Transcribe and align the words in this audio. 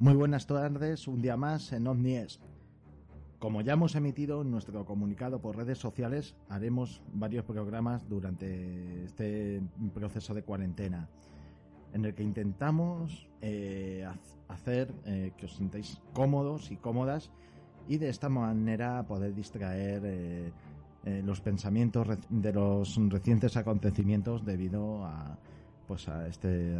Muy 0.00 0.14
buenas 0.14 0.46
tardes, 0.46 1.06
un 1.08 1.20
día 1.20 1.36
más 1.36 1.74
en 1.74 1.86
OVNIES. 1.86 2.40
Como 3.38 3.60
ya 3.60 3.74
hemos 3.74 3.94
emitido 3.96 4.42
nuestro 4.44 4.86
comunicado 4.86 5.42
por 5.42 5.58
redes 5.58 5.76
sociales, 5.76 6.34
haremos 6.48 7.02
varios 7.12 7.44
programas 7.44 8.08
durante 8.08 9.04
este 9.04 9.60
proceso 9.92 10.32
de 10.32 10.42
cuarentena, 10.42 11.06
en 11.92 12.06
el 12.06 12.14
que 12.14 12.22
intentamos 12.22 13.28
eh, 13.42 14.08
hacer 14.48 14.90
eh, 15.04 15.32
que 15.36 15.44
os 15.44 15.56
sintáis 15.56 16.00
cómodos 16.14 16.70
y 16.70 16.78
cómodas 16.78 17.30
y 17.86 17.98
de 17.98 18.08
esta 18.08 18.30
manera 18.30 19.06
poder 19.06 19.34
distraer 19.34 20.00
eh, 20.06 20.52
los 21.26 21.42
pensamientos 21.42 22.08
de 22.30 22.52
los 22.54 22.96
recientes 23.10 23.54
acontecimientos 23.58 24.46
debido 24.46 25.04
a 25.04 25.36
pues 25.86 26.08
a 26.08 26.26
este 26.26 26.74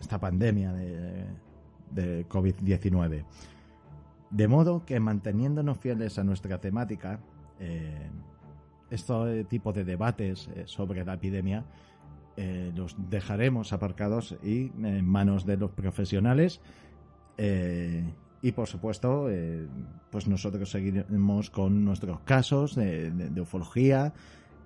esta 0.00 0.18
pandemia 0.18 0.72
de, 0.72 1.51
de 1.92 2.28
COVID-19. 2.28 3.24
De 4.30 4.48
modo 4.48 4.84
que 4.86 4.98
manteniéndonos 4.98 5.78
fieles 5.78 6.18
a 6.18 6.24
nuestra 6.24 6.58
temática, 6.58 7.20
eh, 7.60 8.10
este 8.90 9.44
tipo 9.44 9.72
de 9.72 9.84
debates 9.84 10.48
eh, 10.54 10.64
sobre 10.66 11.04
la 11.04 11.14
epidemia 11.14 11.64
eh, 12.36 12.72
los 12.74 12.96
dejaremos 13.10 13.72
aparcados 13.72 14.36
y 14.42 14.72
en 14.82 15.06
manos 15.06 15.46
de 15.46 15.56
los 15.56 15.70
profesionales 15.70 16.60
y 17.38 18.52
por 18.52 18.68
supuesto 18.68 19.28
pues 20.10 20.28
nosotros 20.28 20.70
seguiremos 20.70 21.50
con 21.50 21.84
nuestros 21.84 22.20
casos 22.20 22.74
de, 22.76 23.40
ufología 23.40 24.12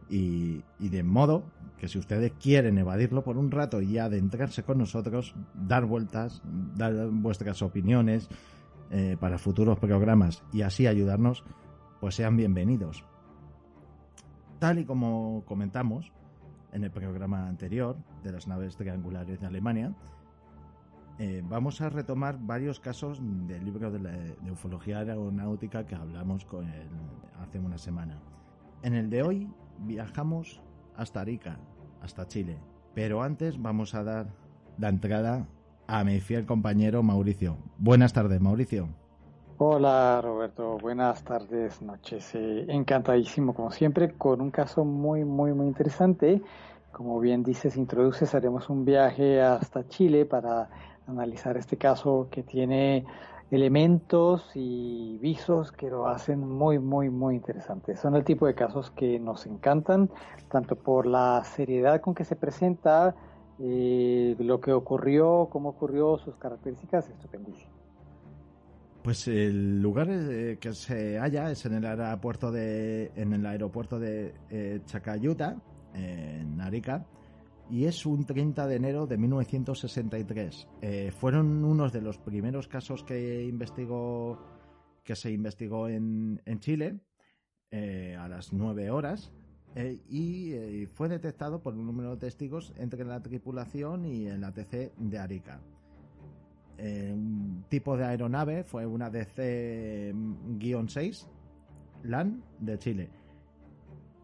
y, 0.09 0.63
de 0.79 1.03
modo 1.03 1.45
que 1.79 1.89
si 1.89 1.99
ustedes 1.99 2.33
quieren 2.41 2.79
evadirlo 2.79 3.25
por 3.25 3.37
un 3.37 3.51
rato 3.51 3.83
y 3.83 3.99
adentrarse 3.99 4.63
con 4.63 4.79
nosotros, 4.79 5.35
dar 5.55 5.85
vueltas, 5.85 6.43
dar 6.75 7.09
vuestras 7.11 7.63
opiniones, 7.63 8.29
eh, 8.91 9.17
para 9.19 9.37
futuros 9.37 9.81
programas 9.81 10.45
y 10.53 10.63
así 10.63 10.87
ayudarnos, 10.87 11.43
pues 12.01 12.15
sean 12.15 12.37
bienvenidos. 12.37 13.05
Tal 14.61 14.79
y 14.79 14.85
como 14.85 15.43
comentamos 15.45 16.13
en 16.73 16.85
el 16.85 16.93
programa 16.93 17.49
anterior 17.49 17.97
de 18.23 18.31
las 18.31 18.47
naves 18.47 18.77
triangulares 18.77 19.41
de 19.41 19.47
Alemania, 19.47 19.93
eh, 21.19 21.43
vamos 21.45 21.81
a 21.81 21.89
retomar 21.89 22.39
varios 22.39 22.79
casos 22.79 23.19
del 23.21 23.65
libro 23.65 23.91
de, 23.91 24.37
ufología 24.53 25.01
aeronáutica 25.01 25.85
que 25.85 25.97
hablamos 25.97 26.45
con 26.45 26.67
hace 27.41 27.59
una 27.59 27.79
semana. 27.79 28.21
En 28.83 28.95
el 28.95 29.11
de 29.11 29.23
hoy 29.23 29.49
viajamos 29.79 30.63
hasta 30.97 31.21
Arica, 31.21 31.59
hasta 32.03 32.29
Chile, 32.29 32.59
pero 32.95 33.23
antes 33.23 33.61
vamos 33.61 33.95
a 33.95 34.05
dar 34.05 34.27
la 34.79 34.89
entrada 34.89 35.47
a 35.87 36.05
mi 36.05 36.21
fiel 36.21 36.47
compañero 36.47 37.03
Mauricio. 37.03 37.57
Buenas 37.79 38.13
tardes, 38.13 38.41
Mauricio. 38.41 38.89
Hola 39.59 40.21
Roberto, 40.23 40.77
buenas 40.79 41.25
tardes, 41.25 41.81
noches. 41.81 42.35
Eh, 42.35 42.67
encantadísimo 42.69 43.55
como 43.55 43.71
siempre 43.71 44.13
con 44.13 44.41
un 44.43 44.51
caso 44.51 44.85
muy, 44.85 45.25
muy, 45.25 45.55
muy 45.55 45.67
interesante. 45.67 46.43
Como 46.93 47.19
bien 47.21 47.43
dices, 47.43 47.77
introduces, 47.77 48.35
haremos 48.35 48.69
un 48.69 48.85
viaje 48.85 49.41
hasta 49.41 49.89
Chile 49.89 50.27
para 50.27 50.69
analizar 51.07 51.57
este 51.57 51.77
caso 51.79 52.29
que 52.31 52.43
tiene 52.43 53.07
elementos 53.51 54.51
y 54.55 55.19
visos 55.19 55.71
que 55.73 55.89
lo 55.89 56.09
hacen 56.09 56.41
muy, 56.41 56.79
muy, 56.79 57.11
muy 57.11 57.37
interesante. 57.37 57.97
Son 57.97 58.17
el 58.17 58.25
tipo 58.25 58.47
de 58.47 58.55
casos 58.55 58.91
que 58.91 59.19
nos 59.19 59.47
encantan, 59.47 60.11
tanto 60.51 60.77
por 60.77 61.07
la 61.07 61.43
seriedad 61.45 62.01
con 62.01 62.15
que 62.15 62.25
se 62.25 62.37
presenta, 62.37 63.15
eh, 63.59 64.35
lo 64.39 64.61
que 64.61 64.73
ocurrió, 64.73 65.49
cómo 65.51 65.71
ocurrió, 65.71 66.19
sus 66.19 66.37
características, 66.37 67.09
estupendísimo. 67.09 67.71
Pues 69.03 69.29
el 69.29 69.81
lugar 69.81 70.09
eh, 70.11 70.59
que 70.61 70.75
se 70.75 71.19
halla 71.19 71.51
es 71.53 71.65
en 71.65 71.75
el 71.75 71.87
aeropuerto 71.87 72.51
de, 72.51 73.13
en 73.15 73.33
el 73.33 73.47
aeropuerto 73.47 74.01
de 74.01 74.35
eh, 74.51 74.81
Chacayuta, 74.85 75.57
en 75.95 76.61
Arica, 76.61 77.07
y 77.71 77.85
es 77.85 78.07
un 78.07 78.25
30 78.25 78.67
de 78.67 78.77
enero 78.77 79.07
de 79.07 79.19
1963. 79.19 80.69
fueron 81.19 81.65
unos 81.65 81.93
de 81.93 82.01
los 82.01 82.19
primeros 82.19 82.69
casos 82.69 83.03
que 83.03 83.45
investigó 83.45 84.39
que 85.05 85.17
se 85.17 85.31
investigó 85.31 85.89
en, 85.89 86.41
en 86.45 86.61
Chile 86.61 87.01
a 87.73 88.29
las 88.29 88.53
9 88.53 88.91
horas 88.91 89.33
eh, 89.79 90.01
y 90.09 90.55
eh, 90.55 90.89
fue 90.91 91.07
detectado 91.07 91.63
por 91.63 91.75
un 91.75 91.85
número 91.85 92.13
de 92.13 92.17
testigos 92.17 92.73
entre 92.79 93.05
la 93.05 93.23
tripulación 93.23 94.07
y 94.07 94.27
el 94.27 94.43
ATC 94.43 94.97
de 94.97 95.19
Arica. 95.19 95.61
Eh, 96.79 97.13
un 97.15 97.67
tipo 97.69 97.95
de 97.95 98.07
aeronave 98.07 98.65
fue 98.65 98.87
una 98.87 99.13
DC-6 99.13 101.29
LAN 102.05 102.43
de 102.59 102.79
Chile. 102.79 103.11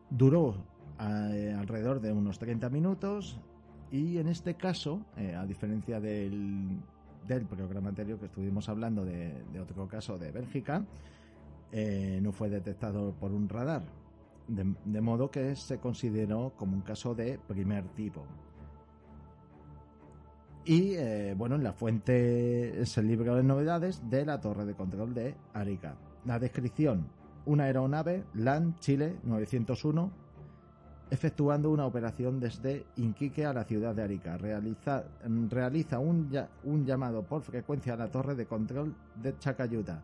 Duró 0.08 0.64
alrededor 0.98 2.00
de 2.00 2.12
unos 2.12 2.38
30 2.38 2.68
minutos 2.70 3.40
y 3.90 4.18
en 4.18 4.28
este 4.28 4.54
caso, 4.54 5.04
a 5.36 5.44
diferencia 5.44 6.00
del, 6.00 6.80
del, 7.26 7.44
programa 7.46 7.90
anterior 7.90 8.18
que 8.18 8.26
estuvimos 8.26 8.68
hablando 8.68 9.04
de, 9.04 9.44
otro 9.60 9.86
caso 9.86 10.18
de 10.18 10.30
Bélgica, 10.30 10.84
no 12.22 12.32
fue 12.32 12.48
detectado 12.48 13.12
por 13.12 13.32
un 13.32 13.48
radar 13.48 13.82
de, 14.48 15.00
modo 15.00 15.30
que 15.30 15.56
se 15.56 15.78
consideró 15.78 16.52
como 16.56 16.74
un 16.76 16.82
caso 16.82 17.14
de 17.14 17.38
primer 17.46 17.84
tipo. 17.88 18.24
Y 20.64 20.94
eh, 20.94 21.34
bueno, 21.36 21.56
en 21.56 21.64
la 21.64 21.72
fuente 21.72 22.80
el 22.80 23.06
libro 23.06 23.34
de 23.34 23.42
novedades 23.42 24.08
de 24.08 24.24
la 24.24 24.40
torre 24.40 24.64
de 24.64 24.74
control 24.74 25.12
de 25.14 25.34
Arica. 25.54 25.96
La 26.24 26.38
descripción: 26.38 27.08
una 27.46 27.64
aeronave 27.64 28.24
LAN 28.34 28.76
Chile 28.78 29.16
901 29.24 30.21
efectuando 31.12 31.70
una 31.70 31.84
operación 31.84 32.40
desde 32.40 32.86
Inquique 32.96 33.44
a 33.44 33.52
la 33.52 33.64
ciudad 33.64 33.94
de 33.94 34.02
Arica. 34.02 34.38
Realiza, 34.38 35.04
realiza 35.50 35.98
un, 35.98 36.30
llamado 36.86 37.22
por 37.22 37.42
frecuencia 37.42 37.92
a 37.92 37.96
la 37.98 38.10
torre 38.10 38.34
de 38.34 38.46
control 38.46 38.94
de 39.16 39.38
Chacayuta 39.38 40.02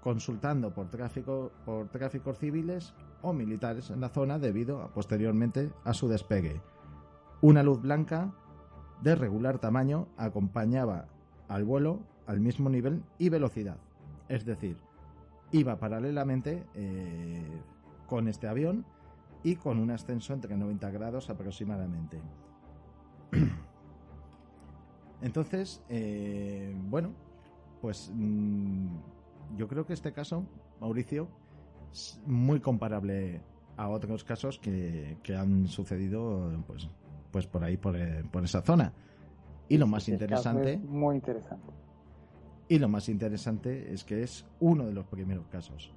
consultando 0.00 0.72
por 0.72 0.88
tráfico 0.88 1.50
por 1.64 1.88
tráficos 1.88 2.38
civiles 2.38 2.94
o 3.22 3.32
militares 3.32 3.90
en 3.90 4.00
la 4.00 4.08
zona 4.08 4.38
debido 4.38 4.88
posteriormente 4.94 5.72
a 5.84 5.92
su 5.92 6.08
despegue. 6.08 6.62
Una 7.42 7.62
luz 7.62 7.82
blanca 7.82 8.32
de 9.02 9.14
regular 9.14 9.58
tamaño 9.58 10.06
acompañaba 10.16 11.06
al 11.48 11.64
vuelo 11.64 12.00
al 12.26 12.40
mismo 12.40 12.70
nivel 12.70 13.02
y 13.18 13.28
velocidad. 13.28 13.76
Es 14.28 14.46
decir, 14.46 14.78
iba 15.50 15.76
paralelamente 15.76 16.64
eh, 16.74 17.60
con 18.06 18.28
este 18.28 18.48
avión 18.48 18.86
y 19.46 19.54
con 19.54 19.78
un 19.78 19.92
ascenso 19.92 20.32
entre 20.32 20.56
90 20.56 20.90
grados 20.90 21.30
aproximadamente. 21.30 22.20
Entonces, 25.22 25.84
eh, 25.88 26.74
bueno, 26.88 27.12
pues 27.80 28.10
mm, 28.12 28.88
yo 29.56 29.68
creo 29.68 29.86
que 29.86 29.92
este 29.92 30.12
caso, 30.12 30.44
Mauricio, 30.80 31.28
es 31.92 32.20
muy 32.26 32.58
comparable 32.58 33.40
a 33.76 33.88
otros 33.88 34.24
casos 34.24 34.58
que, 34.58 35.16
han 35.38 35.68
sucedido 35.68 36.50
pues, 36.66 36.88
pues 37.30 37.46
por 37.46 37.62
ahí, 37.62 37.76
por, 37.76 37.94
eh, 37.96 38.24
esa 38.42 38.62
zona. 38.62 38.92
Y 39.68 39.78
lo 39.78 39.86
más 39.86 40.02
este 40.08 40.24
interesante. 40.24 40.76
muy 40.78 41.14
interesante. 41.14 41.72
Y 42.68 42.80
lo 42.80 42.88
más 42.88 43.08
interesante 43.08 43.92
es 43.92 44.02
que 44.02 44.24
es 44.24 44.44
uno 44.58 44.86
de 44.86 44.92
los 44.92 45.06
primeros 45.06 45.46
casos. 45.46 45.94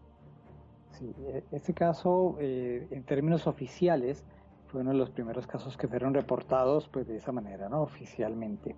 Sí, 1.00 1.16
e, 1.28 1.44
este 1.52 1.74
caso, 1.74 2.36
eh, 2.40 2.88
en 2.92 3.04
términos 3.04 3.48
oficiales, 3.48 4.26
fue 4.68 4.82
uno 4.82 4.92
de 4.92 4.98
los 4.98 5.10
primeros 5.10 5.48
casos 5.48 5.78
que 5.78 5.88
fueron 5.88 6.14
reportados 6.14 6.88
pues 6.90 7.08
de 7.08 7.18
esa 7.18 7.32
manera, 7.32 7.70
¿no? 7.70 7.82
Oficialmente. 7.82 8.76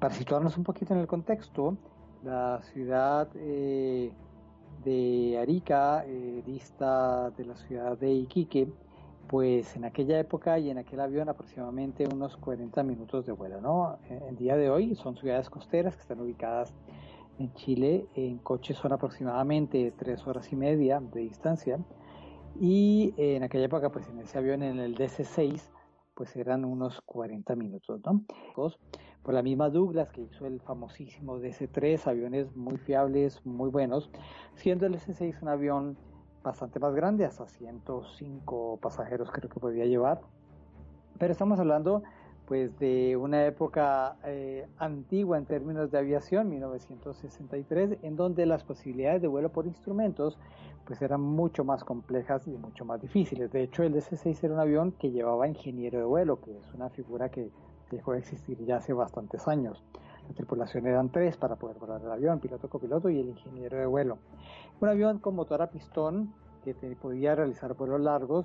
Para 0.00 0.14
situarnos 0.14 0.56
un 0.56 0.64
poquito 0.64 0.94
en 0.94 1.00
el 1.00 1.06
contexto, 1.06 1.76
la 2.24 2.60
ciudad 2.72 3.28
eh, 3.36 4.10
de 4.84 5.38
Arica 5.38 6.04
eh, 6.06 6.42
dista 6.44 7.30
de 7.30 7.44
la 7.44 7.56
ciudad 7.56 7.98
de 7.98 8.10
Iquique, 8.12 8.68
pues 9.28 9.76
en 9.76 9.84
aquella 9.84 10.18
época 10.18 10.58
y 10.58 10.70
en 10.70 10.78
aquel 10.78 11.00
avión 11.00 11.28
aproximadamente 11.28 12.06
unos 12.12 12.36
40 12.38 12.82
minutos 12.82 13.24
de 13.26 13.32
vuelo, 13.32 13.60
¿no? 13.60 13.98
En 14.08 14.36
día 14.36 14.56
de 14.56 14.70
hoy 14.70 14.94
son 14.96 15.16
ciudades 15.16 15.48
costeras 15.48 15.94
que 15.94 16.02
están 16.02 16.20
ubicadas 16.20 16.74
en 17.38 17.52
Chile, 17.54 18.06
en 18.14 18.38
coche 18.38 18.74
son 18.74 18.92
aproximadamente 18.92 19.92
tres 19.96 20.26
horas 20.26 20.52
y 20.52 20.56
media 20.56 21.00
de 21.00 21.20
distancia 21.20 21.78
y 22.60 23.14
en 23.16 23.42
aquella 23.42 23.64
época 23.64 23.90
pues 23.90 24.08
en 24.08 24.18
ese 24.20 24.38
avión 24.38 24.62
en 24.62 24.78
el 24.78 24.94
DC-6 24.94 25.60
pues 26.14 26.36
eran 26.36 26.64
unos 26.64 27.00
40 27.02 27.56
minutos, 27.56 28.00
¿no? 28.04 28.24
por 29.22 29.34
la 29.34 29.42
misma 29.42 29.70
Douglas 29.70 30.10
que 30.10 30.22
hizo 30.22 30.46
el 30.46 30.60
famosísimo 30.60 31.38
DC-3, 31.38 32.06
aviones 32.06 32.54
muy 32.56 32.76
fiables, 32.76 33.44
muy 33.46 33.70
buenos, 33.70 34.10
siendo 34.54 34.86
el 34.86 34.94
S-6 34.94 35.40
un 35.42 35.48
avión 35.48 35.96
bastante 36.42 36.80
más 36.80 36.94
grande, 36.94 37.24
hasta 37.24 37.46
105 37.46 38.78
pasajeros 38.82 39.30
creo 39.30 39.48
que 39.48 39.60
podía 39.60 39.86
llevar. 39.86 40.20
Pero 41.18 41.32
estamos 41.32 41.60
hablando 41.60 42.02
pues 42.52 42.78
de 42.78 43.16
una 43.16 43.46
época 43.46 44.16
eh, 44.26 44.66
antigua 44.76 45.38
en 45.38 45.46
términos 45.46 45.90
de 45.90 45.96
aviación, 45.96 46.50
1963, 46.50 48.00
en 48.02 48.14
donde 48.14 48.44
las 48.44 48.62
posibilidades 48.62 49.22
de 49.22 49.28
vuelo 49.28 49.48
por 49.48 49.66
instrumentos 49.66 50.36
pues 50.84 51.00
eran 51.00 51.22
mucho 51.22 51.64
más 51.64 51.82
complejas 51.82 52.46
y 52.46 52.50
mucho 52.50 52.84
más 52.84 53.00
difíciles. 53.00 53.50
De 53.52 53.62
hecho, 53.62 53.84
el 53.84 53.94
DC-6 53.94 54.44
era 54.44 54.52
un 54.52 54.60
avión 54.60 54.92
que 54.92 55.10
llevaba 55.10 55.48
ingeniero 55.48 55.98
de 55.98 56.04
vuelo, 56.04 56.42
que 56.42 56.50
es 56.50 56.74
una 56.74 56.90
figura 56.90 57.30
que 57.30 57.48
dejó 57.90 58.12
de 58.12 58.18
existir 58.18 58.62
ya 58.66 58.76
hace 58.76 58.92
bastantes 58.92 59.48
años. 59.48 59.82
La 60.28 60.34
tripulación 60.34 60.86
eran 60.86 61.08
tres 61.08 61.38
para 61.38 61.56
poder 61.56 61.78
volar 61.78 62.02
el 62.02 62.12
avión, 62.12 62.38
piloto, 62.38 62.68
copiloto 62.68 63.08
y 63.08 63.18
el 63.18 63.28
ingeniero 63.30 63.78
de 63.78 63.86
vuelo. 63.86 64.18
Un 64.78 64.90
avión 64.90 65.20
con 65.20 65.36
motor 65.36 65.62
a 65.62 65.70
pistón 65.70 66.34
que 66.66 66.74
podía 66.74 67.34
realizar 67.34 67.72
vuelos 67.72 68.02
largos 68.02 68.44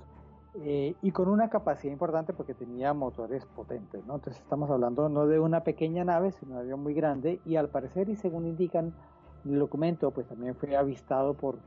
eh, 0.63 0.95
y 1.01 1.11
con 1.11 1.27
una 1.27 1.49
capacidad 1.49 1.93
importante 1.93 2.33
porque 2.33 2.53
tenía 2.53 2.93
motores 2.93 3.45
potentes. 3.45 4.05
¿no? 4.05 4.15
Entonces 4.15 4.41
estamos 4.41 4.69
hablando 4.71 5.07
no 5.07 5.27
de 5.27 5.39
una 5.39 5.63
pequeña 5.63 6.03
nave, 6.03 6.31
sino 6.31 6.51
de 6.51 6.55
un 6.55 6.61
avión 6.61 6.83
muy 6.83 6.93
grande 6.93 7.39
y 7.45 7.57
al 7.57 7.69
parecer 7.69 8.09
y 8.09 8.15
según 8.15 8.47
indican 8.47 8.93
el 9.45 9.59
documento, 9.59 10.11
pues 10.11 10.27
también 10.27 10.55
fue 10.55 10.75
avistado 10.75 11.35
por 11.35 11.57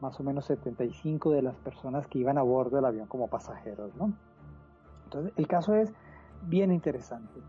más 0.00 0.18
o 0.18 0.24
menos 0.24 0.46
75 0.46 1.30
de 1.30 1.42
las 1.42 1.54
personas 1.56 2.06
que 2.08 2.18
iban 2.18 2.38
a 2.38 2.42
bordo 2.42 2.76
del 2.76 2.86
avión 2.86 3.06
como 3.06 3.28
pasajeros. 3.28 3.92
Entonces 5.04 5.32
el 5.36 5.46
caso 5.46 5.74
es 5.74 5.92
bien 6.42 6.72
interesante. 6.72 7.40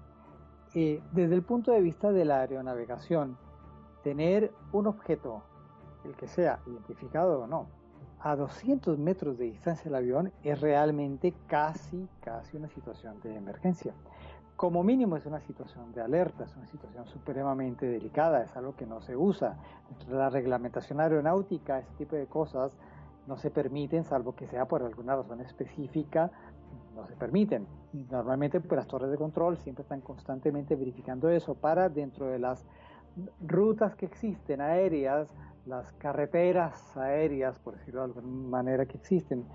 Eh, 0.75 1.01
desde 1.11 1.35
el 1.35 1.41
punto 1.41 1.71
de 1.71 1.81
vista 1.81 2.11
de 2.11 2.25
la 2.25 2.41
aeronavegación, 2.41 3.37
tener 4.03 4.51
un 4.71 4.87
objeto, 4.87 5.41
el 6.05 6.15
que 6.15 6.27
sea, 6.27 6.59
identificado 6.67 7.41
o 7.41 7.47
no, 7.47 7.67
a 8.23 8.35
200 8.35 8.99
metros 8.99 9.37
de 9.37 9.45
distancia 9.45 9.85
del 9.85 9.95
avión 9.95 10.31
es 10.43 10.61
realmente 10.61 11.33
casi, 11.47 12.07
casi 12.21 12.57
una 12.57 12.69
situación 12.69 13.19
de 13.21 13.35
emergencia. 13.35 13.93
Como 14.55 14.83
mínimo 14.83 15.17
es 15.17 15.25
una 15.25 15.39
situación 15.39 15.91
de 15.91 16.01
alerta, 16.01 16.43
es 16.43 16.55
una 16.55 16.67
situación 16.67 17.07
supremamente 17.07 17.87
delicada, 17.87 18.43
es 18.43 18.55
algo 18.55 18.75
que 18.75 18.85
no 18.85 19.01
se 19.01 19.15
usa. 19.15 19.57
La 20.07 20.29
reglamentación 20.29 20.99
aeronáutica, 20.99 21.79
ese 21.79 21.91
tipo 21.97 22.15
de 22.15 22.27
cosas 22.27 22.77
no 23.25 23.37
se 23.37 23.49
permiten, 23.49 24.03
salvo 24.03 24.35
que 24.35 24.45
sea 24.45 24.65
por 24.65 24.83
alguna 24.83 25.15
razón 25.15 25.41
específica, 25.41 26.29
no 26.95 27.07
se 27.07 27.15
permiten. 27.15 27.65
Normalmente 28.11 28.59
pues, 28.59 28.77
las 28.77 28.87
torres 28.87 29.09
de 29.09 29.17
control 29.17 29.57
siempre 29.57 29.81
están 29.81 30.01
constantemente 30.01 30.75
verificando 30.75 31.27
eso 31.29 31.55
para 31.55 31.89
dentro 31.89 32.27
de 32.27 32.37
las 32.37 32.63
rutas 33.45 33.95
que 33.95 34.05
existen 34.05 34.61
aéreas, 34.61 35.33
las 35.65 35.91
carreteras 35.93 36.95
aéreas, 36.97 37.59
por 37.59 37.77
decirlo 37.77 38.01
de 38.01 38.05
alguna 38.05 38.27
manera 38.27 38.85
que 38.85 38.97
existen, 38.97 39.45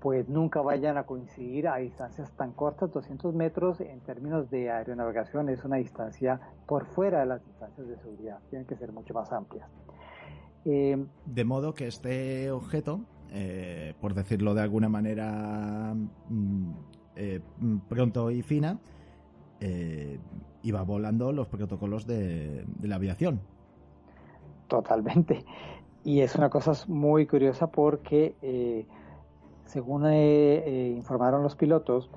pues 0.00 0.28
nunca 0.28 0.60
vayan 0.60 0.98
a 0.98 1.04
coincidir 1.04 1.68
a 1.68 1.78
distancias 1.78 2.30
tan 2.36 2.52
cortas, 2.52 2.92
200 2.92 3.34
metros 3.34 3.80
en 3.80 4.00
términos 4.00 4.50
de 4.50 4.70
aeronavegación 4.70 5.48
es 5.48 5.64
una 5.64 5.76
distancia 5.76 6.40
por 6.66 6.86
fuera 6.86 7.20
de 7.20 7.26
las 7.26 7.44
distancias 7.44 7.88
de 7.88 7.96
seguridad, 7.96 8.38
tienen 8.50 8.66
que 8.66 8.76
ser 8.76 8.92
mucho 8.92 9.14
más 9.14 9.32
amplias. 9.32 9.68
Eh, 10.64 10.96
de 11.24 11.44
modo 11.44 11.74
que 11.74 11.86
este 11.86 12.50
objeto, 12.50 13.00
eh, 13.30 13.94
por 14.00 14.14
decirlo 14.14 14.54
de 14.54 14.62
alguna 14.62 14.88
manera 14.88 15.94
mm, 16.28 16.72
eh, 17.16 17.40
pronto 17.88 18.30
y 18.30 18.42
fina, 18.42 18.78
iba 20.62 20.82
volando 20.82 21.32
los 21.32 21.48
protocolos 21.48 22.06
de 22.06 22.66
la 22.82 22.96
aviación. 22.96 23.40
Totalmente. 24.68 25.44
Y 26.04 26.20
es 26.20 26.36
una 26.36 26.50
cosa 26.50 26.72
muy 26.88 27.26
curiosa 27.26 27.68
porque, 27.68 28.36
eh, 28.42 28.86
según 29.64 30.06
eh, 30.06 30.62
eh, 30.64 30.94
informaron 30.96 31.42
los 31.42 31.56
pilotos, 31.56 32.10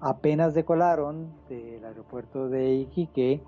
apenas 0.00 0.54
decolaron 0.54 1.32
del 1.48 1.84
aeropuerto 1.84 2.48
de 2.48 2.74
Iquique, 2.74 3.42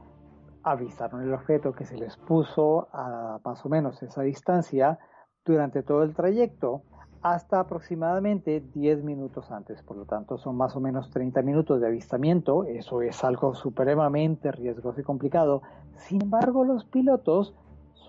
avisaron 0.62 1.22
el 1.22 1.32
objeto 1.32 1.72
que 1.72 1.86
se 1.86 1.96
les 1.96 2.16
puso 2.16 2.88
a 2.92 3.40
más 3.44 3.64
o 3.64 3.68
menos 3.68 4.02
esa 4.02 4.22
distancia 4.22 4.98
durante 5.44 5.82
todo 5.82 6.02
el 6.02 6.14
trayecto 6.14 6.82
hasta 7.22 7.60
aproximadamente 7.60 8.62
10 8.74 9.04
minutos 9.04 9.50
antes. 9.50 9.82
Por 9.82 9.96
lo 9.96 10.04
tanto, 10.04 10.38
son 10.38 10.56
más 10.56 10.74
o 10.76 10.80
menos 10.80 11.10
30 11.10 11.40
minutos 11.42 11.80
de 11.80 11.86
avistamiento. 11.86 12.64
Eso 12.64 13.00
es 13.00 13.22
algo 13.24 13.54
supremamente 13.54 14.50
riesgoso 14.50 15.00
y 15.00 15.04
complicado. 15.04 15.62
Sin 15.96 16.20
embargo, 16.22 16.64
los 16.64 16.84
pilotos 16.84 17.54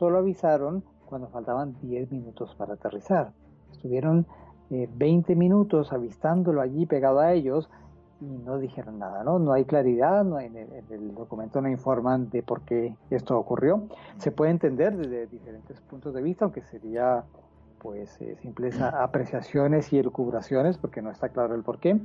solo 0.03 0.17
avisaron 0.17 0.83
cuando 1.05 1.29
faltaban 1.29 1.77
10 1.81 2.11
minutos 2.11 2.53
para 2.55 2.73
aterrizar. 2.73 3.31
Estuvieron 3.71 4.27
20 4.69 5.31
eh, 5.31 5.35
minutos 5.37 5.93
avistándolo 5.93 6.59
allí 6.59 6.85
pegado 6.85 7.21
a 7.21 7.31
ellos 7.31 7.69
y 8.19 8.25
no 8.25 8.57
dijeron 8.57 8.99
nada, 8.99 9.23
¿no? 9.23 9.39
No 9.39 9.53
hay 9.53 9.63
claridad, 9.63 10.25
no 10.25 10.41
en, 10.41 10.57
el, 10.57 11.15
documento 11.15 11.61
no 11.61 11.69
informan 11.69 12.29
de 12.31 12.43
por 12.43 12.63
qué 12.63 12.97
esto 13.11 13.39
ocurrió. 13.39 13.83
Se 14.17 14.31
puede 14.31 14.51
entender 14.51 14.97
desde 14.97 15.25
diferentes 15.27 15.79
puntos 15.79 16.13
de 16.13 16.21
vista, 16.21 16.43
aunque 16.43 16.63
sería 16.63 17.23
pues 17.77 18.19
eh, 18.19 18.35
simples 18.41 18.81
apreciaciones 18.81 19.93
y 19.93 19.99
elucubraciones, 19.99 20.77
porque 20.77 21.01
no 21.01 21.11
está 21.11 21.29
claro 21.29 21.55
el 21.55 21.63
por 21.63 21.79
qué, 21.79 21.97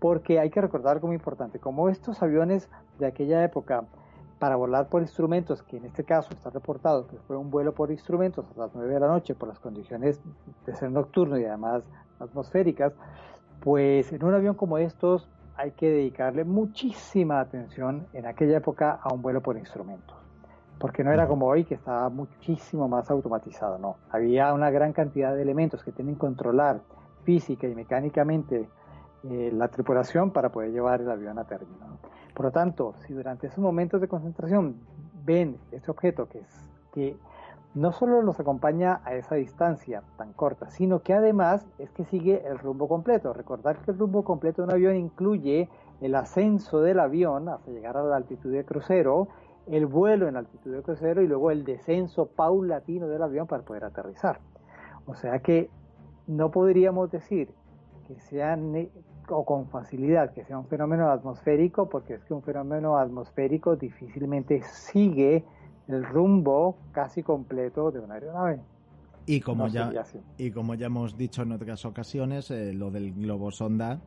porque 0.00 0.40
hay 0.40 0.50
que 0.50 0.60
recordar 0.60 0.98
como 0.98 1.12
importante, 1.12 1.60
como 1.60 1.90
estos 1.90 2.24
aviones 2.24 2.68
de 2.98 3.06
aquella 3.06 3.44
época 3.44 3.84
para 4.38 4.56
volar 4.56 4.88
por 4.88 5.02
instrumentos, 5.02 5.62
que 5.62 5.78
en 5.78 5.86
este 5.86 6.04
caso 6.04 6.28
está 6.32 6.50
reportado 6.50 7.06
que 7.06 7.16
fue 7.26 7.36
un 7.36 7.50
vuelo 7.50 7.72
por 7.72 7.90
instrumentos 7.90 8.44
a 8.54 8.60
las 8.60 8.74
9 8.74 8.94
de 8.94 9.00
la 9.00 9.08
noche 9.08 9.34
por 9.34 9.48
las 9.48 9.58
condiciones 9.58 10.20
de 10.66 10.74
ser 10.74 10.90
nocturno 10.90 11.38
y 11.38 11.44
además 11.44 11.82
atmosféricas, 12.20 12.92
pues 13.60 14.12
en 14.12 14.24
un 14.24 14.34
avión 14.34 14.54
como 14.54 14.78
estos 14.78 15.28
hay 15.56 15.70
que 15.72 15.88
dedicarle 15.88 16.44
muchísima 16.44 17.40
atención 17.40 18.06
en 18.12 18.26
aquella 18.26 18.58
época 18.58 18.98
a 19.02 19.12
un 19.12 19.22
vuelo 19.22 19.40
por 19.40 19.56
instrumentos, 19.56 20.16
porque 20.78 21.02
no 21.02 21.12
era 21.12 21.26
como 21.26 21.46
hoy 21.46 21.64
que 21.64 21.74
estaba 21.74 22.10
muchísimo 22.10 22.88
más 22.88 23.10
automatizado, 23.10 23.78
no, 23.78 23.96
había 24.10 24.52
una 24.52 24.70
gran 24.70 24.92
cantidad 24.92 25.34
de 25.34 25.42
elementos 25.42 25.82
que 25.82 25.92
tienen 25.92 26.14
que 26.14 26.20
controlar 26.20 26.80
física 27.24 27.66
y 27.66 27.74
mecánicamente 27.74 28.68
eh, 29.24 29.50
la 29.52 29.68
tripulación 29.68 30.30
para 30.30 30.50
poder 30.50 30.72
llevar 30.72 31.00
el 31.00 31.10
avión 31.10 31.38
a 31.38 31.44
término. 31.44 31.98
Por 32.36 32.44
lo 32.44 32.52
tanto, 32.52 32.92
si 33.06 33.14
durante 33.14 33.46
esos 33.46 33.60
momentos 33.60 33.98
de 33.98 34.08
concentración 34.08 34.76
ven 35.24 35.56
este 35.72 35.90
objeto 35.90 36.28
que, 36.28 36.40
es, 36.40 36.70
que 36.92 37.16
no 37.74 37.92
solo 37.92 38.20
los 38.20 38.38
acompaña 38.38 39.00
a 39.04 39.14
esa 39.14 39.36
distancia 39.36 40.02
tan 40.18 40.34
corta, 40.34 40.68
sino 40.70 41.00
que 41.00 41.14
además 41.14 41.66
es 41.78 41.90
que 41.92 42.04
sigue 42.04 42.46
el 42.46 42.58
rumbo 42.58 42.88
completo. 42.88 43.32
Recordar 43.32 43.78
que 43.78 43.92
el 43.92 43.98
rumbo 43.98 44.22
completo 44.22 44.60
de 44.60 44.68
un 44.68 44.74
avión 44.74 44.96
incluye 44.96 45.70
el 46.02 46.14
ascenso 46.14 46.82
del 46.82 47.00
avión 47.00 47.48
hasta 47.48 47.70
llegar 47.70 47.96
a 47.96 48.02
la 48.02 48.16
altitud 48.16 48.52
de 48.52 48.66
crucero, 48.66 49.28
el 49.66 49.86
vuelo 49.86 50.28
en 50.28 50.36
altitud 50.36 50.74
de 50.74 50.82
crucero 50.82 51.22
y 51.22 51.26
luego 51.26 51.50
el 51.50 51.64
descenso 51.64 52.26
paulatino 52.26 53.08
del 53.08 53.22
avión 53.22 53.46
para 53.46 53.62
poder 53.62 53.84
aterrizar. 53.84 54.40
O 55.06 55.14
sea 55.14 55.38
que 55.38 55.70
no 56.26 56.50
podríamos 56.50 57.10
decir 57.10 57.48
que 58.06 58.20
sean 58.20 58.72
o 59.28 59.44
con 59.44 59.68
facilidad 59.68 60.32
que 60.32 60.44
sea 60.44 60.58
un 60.58 60.66
fenómeno 60.66 61.10
atmosférico, 61.10 61.88
porque 61.88 62.14
es 62.14 62.24
que 62.24 62.34
un 62.34 62.42
fenómeno 62.42 62.98
atmosférico 62.98 63.76
difícilmente 63.76 64.62
sigue 64.62 65.44
el 65.88 66.04
rumbo 66.04 66.76
casi 66.92 67.22
completo 67.22 67.90
de 67.90 68.00
una 68.00 68.14
aeronave. 68.14 68.60
Y 69.26 69.40
como, 69.40 69.66
ya, 69.66 69.90
y 70.38 70.50
como 70.52 70.74
ya 70.74 70.86
hemos 70.86 71.16
dicho 71.16 71.42
en 71.42 71.52
otras 71.52 71.84
ocasiones, 71.84 72.50
eh, 72.52 72.72
lo 72.72 72.92
del 72.92 73.12
globo 73.12 73.50
sonda 73.50 74.00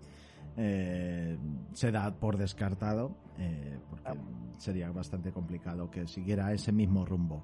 eh, 0.56 1.38
se 1.74 1.92
da 1.92 2.14
por 2.14 2.38
descartado, 2.38 3.12
eh, 3.38 3.78
porque 3.90 4.18
sería 4.58 4.92
bastante 4.92 5.32
complicado 5.32 5.92
que 5.92 6.08
siguiera 6.08 6.54
ese 6.54 6.72
mismo 6.72 7.06
rumbo. 7.06 7.44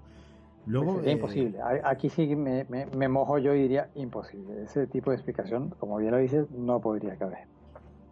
Luego, 0.67 0.95
pues 0.95 1.07
imposible. 1.07 1.59
Aquí 1.83 2.09
sí 2.09 2.35
me, 2.35 2.65
me, 2.65 3.07
mojo 3.07 3.37
yo 3.37 3.53
y 3.53 3.63
diría 3.63 3.89
imposible. 3.95 4.63
Ese 4.63 4.87
tipo 4.87 5.11
de 5.11 5.17
explicación, 5.17 5.69
como 5.79 5.97
bien 5.97 6.11
lo 6.11 6.17
dices, 6.17 6.49
no 6.51 6.79
podría 6.79 7.15
caber. 7.17 7.47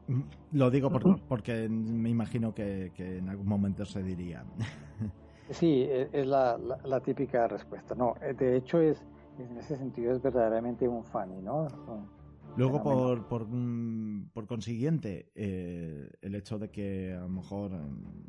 Mm, 0.07 0.21
lo 0.51 0.69
digo 0.69 0.89
porque 1.27 1.69
me 1.69 2.09
imagino 2.09 2.53
que, 2.53 2.91
en 2.97 3.29
algún 3.29 3.47
momento 3.47 3.85
se 3.85 4.03
diría. 4.03 4.43
Sí, 5.49 5.83
e, 5.83 6.09
es 6.13 6.25
la, 6.25 6.57
típica 7.03 7.49
respuesta. 7.49 7.93
No, 7.95 8.15
eh, 8.21 8.33
de 8.33 8.55
hecho 8.55 8.79
es 8.79 9.05
en 9.37 9.57
ese 9.57 9.75
sentido 9.75 10.13
es 10.13 10.21
verdaderamente 10.21 10.87
un 10.87 11.03
funny, 11.03 11.41
¿no? 11.41 11.67
Luego, 12.55 12.81
por, 12.81 13.27
por, 13.27 13.47
mm, 13.47 14.29
por, 14.33 14.47
consiguiente, 14.47 15.31
eh, 15.35 16.09
el 16.21 16.35
hecho 16.35 16.59
de 16.59 16.69
que 16.69 17.13
a 17.13 17.21
lo 17.21 17.29
mejor, 17.29 17.71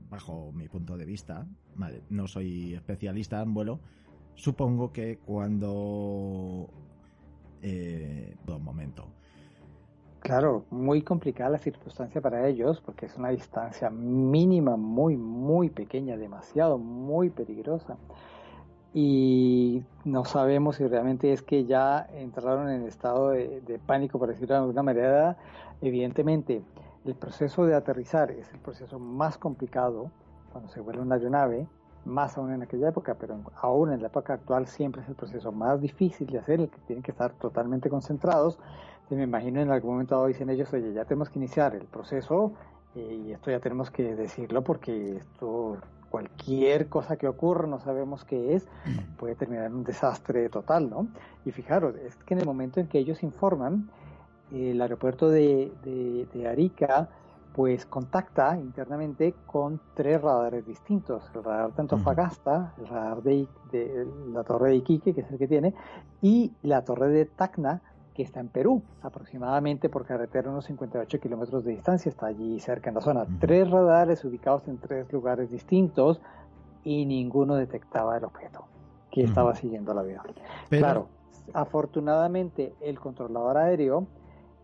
bajo 0.08 0.50
mi 0.52 0.68
punto 0.68 0.96
de 0.96 1.04
vista, 1.04 1.46
no 2.08 2.26
soy 2.26 2.74
especialista 2.74 3.40
en 3.42 3.54
vuelo, 3.54 3.80
supongo 4.34 4.92
que 4.92 5.18
cuando... 5.18 6.68
Eh, 7.62 8.36
un 8.46 8.62
momento 8.62 9.14
Claro, 10.24 10.64
muy 10.70 11.02
complicada 11.02 11.50
la 11.50 11.58
circunstancia 11.58 12.18
para 12.22 12.48
ellos 12.48 12.80
porque 12.80 13.04
es 13.04 13.14
una 13.18 13.28
distancia 13.28 13.90
mínima, 13.90 14.74
muy, 14.74 15.18
muy 15.18 15.68
pequeña, 15.68 16.16
demasiado, 16.16 16.78
muy 16.78 17.28
peligrosa. 17.28 17.98
Y 18.94 19.82
no 20.06 20.24
sabemos 20.24 20.76
si 20.76 20.86
realmente 20.86 21.30
es 21.34 21.42
que 21.42 21.66
ya 21.66 22.08
entraron 22.14 22.70
en 22.70 22.86
estado 22.86 23.32
de, 23.32 23.78
pánico, 23.84 24.18
por 24.18 24.28
decirlo 24.30 24.54
de 24.54 24.60
alguna 24.62 24.82
manera. 24.82 25.36
Evidentemente, 25.82 26.62
el 27.04 27.14
proceso 27.16 27.66
de 27.66 27.74
aterrizar 27.74 28.30
es 28.30 28.50
el 28.54 28.60
proceso 28.60 28.98
más 28.98 29.36
complicado 29.36 30.10
cuando 30.52 30.70
se 30.70 30.80
vuela 30.80 31.02
una 31.02 31.16
aeronave, 31.16 31.66
más 32.06 32.38
aún 32.38 32.50
en 32.50 32.62
aquella 32.62 32.88
época, 32.88 33.14
pero 33.20 33.36
aún 33.60 33.92
en 33.92 34.00
la 34.00 34.06
época 34.06 34.32
actual 34.32 34.68
siempre 34.68 35.02
es 35.02 35.08
el 35.08 35.16
proceso 35.16 35.52
más 35.52 35.82
difícil 35.82 36.28
de 36.28 36.38
hacer, 36.38 36.60
el 36.60 36.70
que 36.70 36.80
tienen 36.86 37.02
que 37.02 37.10
estar 37.10 37.32
totalmente 37.32 37.90
concentrados. 37.90 38.58
Me 39.10 39.22
imagino 39.22 39.60
en 39.60 39.70
algún 39.70 39.92
momento 39.92 40.14
dado 40.14 40.26
dicen 40.26 40.50
ellos, 40.50 40.72
oye, 40.72 40.92
ya 40.92 41.04
tenemos 41.04 41.28
que 41.28 41.38
iniciar 41.38 41.74
el 41.74 41.84
proceso 41.84 42.52
eh, 42.94 43.22
y 43.26 43.32
esto 43.32 43.50
ya 43.50 43.60
tenemos 43.60 43.90
que 43.90 44.14
decirlo 44.14 44.62
porque 44.62 45.16
esto 45.16 45.78
cualquier 46.14 46.88
cosa 46.88 47.16
que 47.16 47.26
ocurra, 47.26 47.66
no 47.66 47.80
sabemos 47.80 48.24
qué 48.24 48.54
es, 48.54 48.68
puede 49.18 49.34
terminar 49.34 49.66
en 49.66 49.74
un 49.74 49.82
desastre 49.82 50.48
total, 50.48 50.88
¿no? 50.88 51.08
Y 51.44 51.50
fijaros, 51.50 51.96
es 51.96 52.14
que 52.24 52.34
en 52.34 52.40
el 52.40 52.46
momento 52.46 52.78
en 52.78 52.86
que 52.86 53.00
ellos 53.00 53.24
informan, 53.24 53.90
el 54.52 54.80
aeropuerto 54.80 55.28
de, 55.28 55.72
de, 56.32 56.46
Arica 56.48 57.08
pues 57.52 57.84
contacta 57.84 58.56
internamente 58.56 59.34
con 59.46 59.80
tres 59.94 60.20
radares 60.20 60.64
distintos, 60.64 61.24
el 61.34 61.42
radar 61.42 61.72
de 61.74 61.82
Antofagasta, 61.82 62.74
el 62.78 62.86
radar 62.86 63.22
de, 63.22 63.48
de, 63.72 64.06
la 64.32 64.44
torre 64.44 64.70
de 64.70 64.76
Iquique, 64.76 65.14
que 65.14 65.22
es 65.22 65.30
el 65.32 65.38
que 65.38 65.48
tiene, 65.48 65.74
y 66.22 66.52
la 66.62 66.84
torre 66.84 67.08
de 67.08 67.24
Tacna, 67.24 67.82
que 68.14 68.22
está 68.22 68.40
en 68.40 68.48
Perú, 68.48 68.82
aproximadamente 69.02 69.88
por 69.88 70.06
carretera 70.06 70.48
unos 70.48 70.64
58 70.66 71.20
kilómetros 71.20 71.64
de 71.64 71.72
distancia, 71.72 72.08
está 72.08 72.26
allí 72.26 72.60
cerca 72.60 72.88
en 72.88 72.94
la 72.94 73.00
zona. 73.00 73.26
Tres 73.40 73.68
radares 73.68 74.24
ubicados 74.24 74.68
en 74.68 74.78
tres 74.78 75.12
lugares 75.12 75.50
distintos 75.50 76.20
y 76.84 77.06
ninguno 77.06 77.56
detectaba 77.56 78.16
el 78.16 78.24
objeto 78.24 78.66
que 79.10 79.22
estaba 79.22 79.54
siguiendo 79.54 79.92
el 79.92 79.98
avión. 79.98 80.22
Claro, 80.68 81.08
afortunadamente 81.52 82.74
el 82.80 83.00
controlador 83.00 83.58
aéreo 83.58 84.06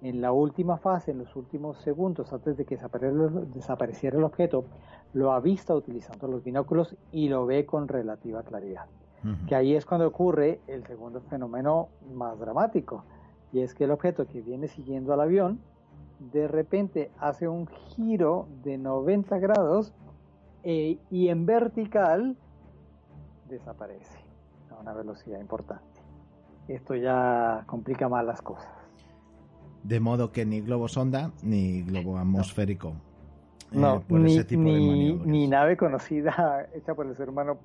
en 0.02 0.20
la 0.20 0.32
última 0.32 0.78
fase, 0.78 1.10
en 1.10 1.18
los 1.18 1.36
últimos 1.36 1.78
segundos 1.78 2.32
antes 2.32 2.56
de 2.56 2.64
que 2.64 2.78
desapareciera 3.52 4.16
el 4.16 4.24
objeto, 4.24 4.64
lo 5.12 5.32
ha 5.32 5.40
visto 5.40 5.74
utilizando 5.74 6.28
los 6.28 6.42
binóculos 6.44 6.96
y 7.12 7.28
lo 7.28 7.46
ve 7.46 7.66
con 7.66 7.88
relativa 7.88 8.42
claridad. 8.42 8.86
Que 9.46 9.54
ahí 9.54 9.74
es 9.74 9.84
cuando 9.84 10.06
ocurre 10.06 10.60
el 10.66 10.86
segundo 10.86 11.20
fenómeno 11.20 11.88
más 12.14 12.38
dramático 12.38 13.04
y 13.52 13.60
es 13.60 13.74
que 13.74 13.84
el 13.84 13.90
objeto 13.90 14.26
que 14.26 14.40
viene 14.40 14.68
siguiendo 14.68 15.12
al 15.12 15.20
avión 15.20 15.60
de 16.32 16.46
repente 16.46 17.10
hace 17.18 17.48
un 17.48 17.66
giro 17.66 18.46
de 18.62 18.76
90 18.78 19.38
grados 19.38 19.92
eh, 20.62 20.98
y 21.10 21.28
en 21.28 21.46
vertical 21.46 22.36
desaparece 23.48 24.18
a 24.70 24.80
una 24.80 24.92
velocidad 24.92 25.40
importante. 25.40 25.84
Esto 26.68 26.94
ya 26.94 27.64
complica 27.66 28.08
más 28.08 28.24
las 28.24 28.42
cosas. 28.42 28.68
De 29.82 29.98
modo 29.98 30.30
que 30.30 30.44
ni 30.44 30.60
globo 30.60 30.88
sonda 30.88 31.32
ni 31.42 31.82
globo 31.82 32.18
atmosférico. 32.18 32.92
No, 33.72 34.04
eh, 34.08 34.46
ni, 34.50 35.14
ni 35.14 35.48
nave 35.48 35.76
conocida 35.76 36.68
hecha 36.74 36.94
por 36.94 37.06
el 37.06 37.16
ser 37.16 37.30
humano, 37.30 37.56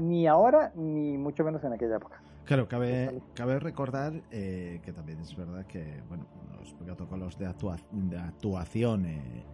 ni 0.00 0.26
ahora 0.26 0.70
ni 0.76 1.18
mucho 1.18 1.42
menos 1.44 1.64
en 1.64 1.72
aquella 1.72 1.96
época. 1.96 2.22
Claro, 2.50 2.66
cabe, 2.66 3.22
cabe 3.32 3.60
recordar 3.60 4.24
eh, 4.32 4.80
que 4.84 4.92
también 4.92 5.20
es 5.20 5.36
verdad 5.36 5.64
que 5.68 6.02
bueno, 6.08 6.26
los 6.58 6.74
protocolos 6.74 7.38
de, 7.38 7.46
de 7.46 8.18
actuación 8.18 9.06
eh, 9.06 9.46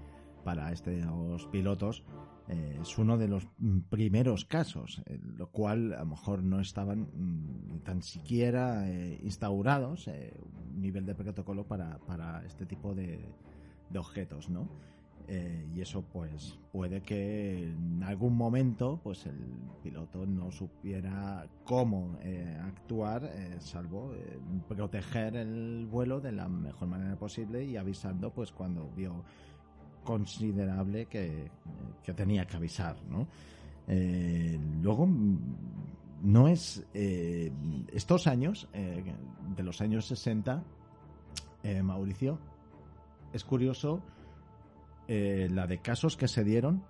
para 0.42 0.72
estos 0.72 1.46
pilotos 1.48 2.04
eh, 2.48 2.78
es 2.80 2.96
uno 2.96 3.18
de 3.18 3.28
los 3.28 3.46
primeros 3.90 4.46
casos, 4.46 5.02
lo 5.36 5.50
cual 5.50 5.92
a 5.92 5.98
lo 5.98 6.06
mejor 6.06 6.42
no 6.42 6.58
estaban 6.58 7.10
mm, 7.12 7.80
tan 7.80 8.00
siquiera 8.00 8.88
instaurados 9.22 10.06
un 10.06 10.80
nivel 10.80 11.04
de 11.04 11.14
protocolo 11.14 11.66
para, 11.66 11.98
para 11.98 12.46
este 12.46 12.64
tipo 12.64 12.94
de, 12.94 13.20
de 13.90 13.98
objetos, 13.98 14.48
¿no? 14.48 14.70
Eh, 15.28 15.66
y 15.74 15.80
eso 15.80 16.02
pues 16.02 16.56
puede 16.70 17.02
que 17.02 17.64
en 17.64 18.00
algún 18.04 18.36
momento 18.36 19.00
pues 19.02 19.26
el 19.26 19.36
piloto 19.82 20.24
no 20.24 20.52
supiera 20.52 21.48
cómo 21.64 22.16
eh, 22.22 22.56
actuar 22.62 23.24
eh, 23.34 23.56
salvo 23.58 24.14
proteger 24.68 25.34
el 25.34 25.86
vuelo 25.86 26.20
de 26.20 26.30
la 26.30 26.46
mejor 26.46 26.86
manera 26.86 27.16
posible 27.16 27.64
y 27.64 27.76
avisando 27.76 28.30
pues 28.30 28.52
cuando 28.52 28.88
vio 28.96 29.24
considerable 30.04 31.06
que, 31.06 31.50
que 32.04 32.14
tenía 32.14 32.46
que 32.46 32.56
avisar 32.58 32.96
¿no? 33.10 33.26
luego 34.80 35.08
no 36.22 36.46
es 36.46 36.84
estos 36.92 38.28
años 38.28 38.68
de 38.72 39.62
los 39.64 39.80
años 39.80 40.06
60 40.06 40.62
Mauricio 41.82 42.38
es 43.32 43.42
curioso 43.42 44.02
eh, 45.08 45.48
la 45.52 45.66
de 45.66 45.78
casos 45.78 46.16
que 46.16 46.28
se 46.28 46.42
dieron 46.44 46.82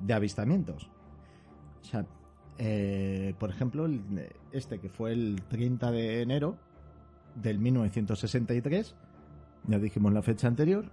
de 0.00 0.14
avistamientos. 0.14 0.88
O 1.80 1.84
sea, 1.84 2.06
eh, 2.58 3.34
por 3.38 3.50
ejemplo, 3.50 3.88
este 4.52 4.78
que 4.78 4.88
fue 4.88 5.12
el 5.12 5.42
30 5.48 5.90
de 5.90 6.22
enero 6.22 6.56
del 7.34 7.58
1963, 7.58 8.94
ya 9.66 9.78
dijimos 9.78 10.12
la 10.12 10.22
fecha 10.22 10.48
anterior. 10.48 10.90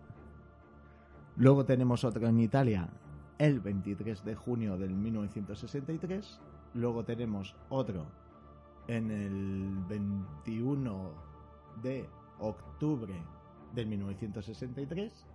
Luego 1.35 1.65
tenemos 1.65 2.03
otro 2.03 2.27
en 2.27 2.39
Italia 2.39 2.89
el 3.37 3.59
23 3.59 4.25
de 4.25 4.35
junio 4.35 4.77
del 4.77 4.91
1963. 4.91 6.39
Luego 6.73 7.03
tenemos 7.03 7.55
otro 7.69 8.05
en 8.87 9.11
el 9.11 9.83
21 9.87 11.11
de 11.81 12.09
octubre 12.39 13.13
del 13.73 13.87
1963 13.87 15.27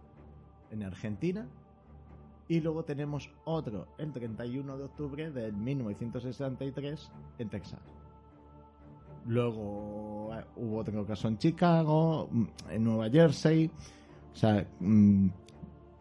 en 0.74 0.82
Argentina. 0.82 1.46
Y 2.46 2.60
luego 2.60 2.84
tenemos 2.84 3.30
otro 3.44 3.88
el 3.96 4.12
31 4.12 4.76
de 4.76 4.84
octubre 4.84 5.30
del 5.30 5.54
1963 5.54 7.10
en 7.38 7.48
Texas. 7.48 7.80
Luego 9.26 10.30
eh, 10.34 10.44
hubo 10.56 10.76
otro 10.78 11.06
caso 11.06 11.28
en 11.28 11.38
Chicago, 11.38 12.28
mm, 12.30 12.44
en 12.70 12.84
Nueva 12.84 13.08
Jersey. 13.08 13.70
O 14.34 14.36
sea, 14.36 14.68
mm, 14.80 15.28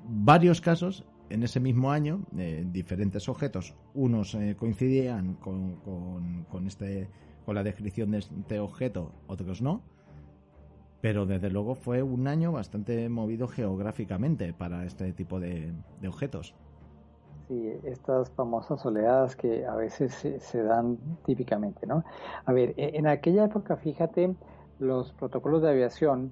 varios 0.05 0.59
casos 0.59 1.05
en 1.29 1.43
ese 1.43 1.59
mismo 1.59 1.91
año, 1.91 2.21
diferentes 2.65 3.29
objetos. 3.29 3.73
Unos 3.93 4.35
eh, 4.35 4.55
coincidían 4.57 5.35
con, 5.35 5.77
con, 6.51 6.67
este, 6.67 7.09
con 7.45 7.55
la 7.55 7.63
descripción 7.63 8.11
de 8.11 8.19
este 8.19 8.59
objeto, 8.59 9.13
otros 9.27 9.61
no 9.61 9.81
pero 11.03 11.25
desde 11.25 11.49
luego 11.49 11.75
fue 11.75 12.01
un 12.01 12.29
año 12.29 12.53
bastante 12.53 13.09
movido 13.09 13.49
geográficamente 13.49 14.53
para 14.53 14.85
este 14.85 15.11
tipo 15.11 15.37
de, 15.37 15.73
objetos. 16.07 16.55
Sí, 17.49 17.73
estas 17.83 18.31
famosas 18.31 18.85
oleadas 18.85 19.35
que 19.35 19.65
a 19.65 19.75
veces 19.75 20.13
se, 20.13 20.63
dan 20.63 20.97
típicamente, 21.25 21.85
¿no? 21.85 22.05
A 22.45 22.53
ver, 22.53 22.73
e, 22.77 22.97
en 22.97 23.07
aquella 23.07 23.43
época, 23.43 23.75
fíjate, 23.75 24.33
los 24.79 25.11
protocolos 25.11 25.61
de 25.61 25.71
aviación 25.71 26.31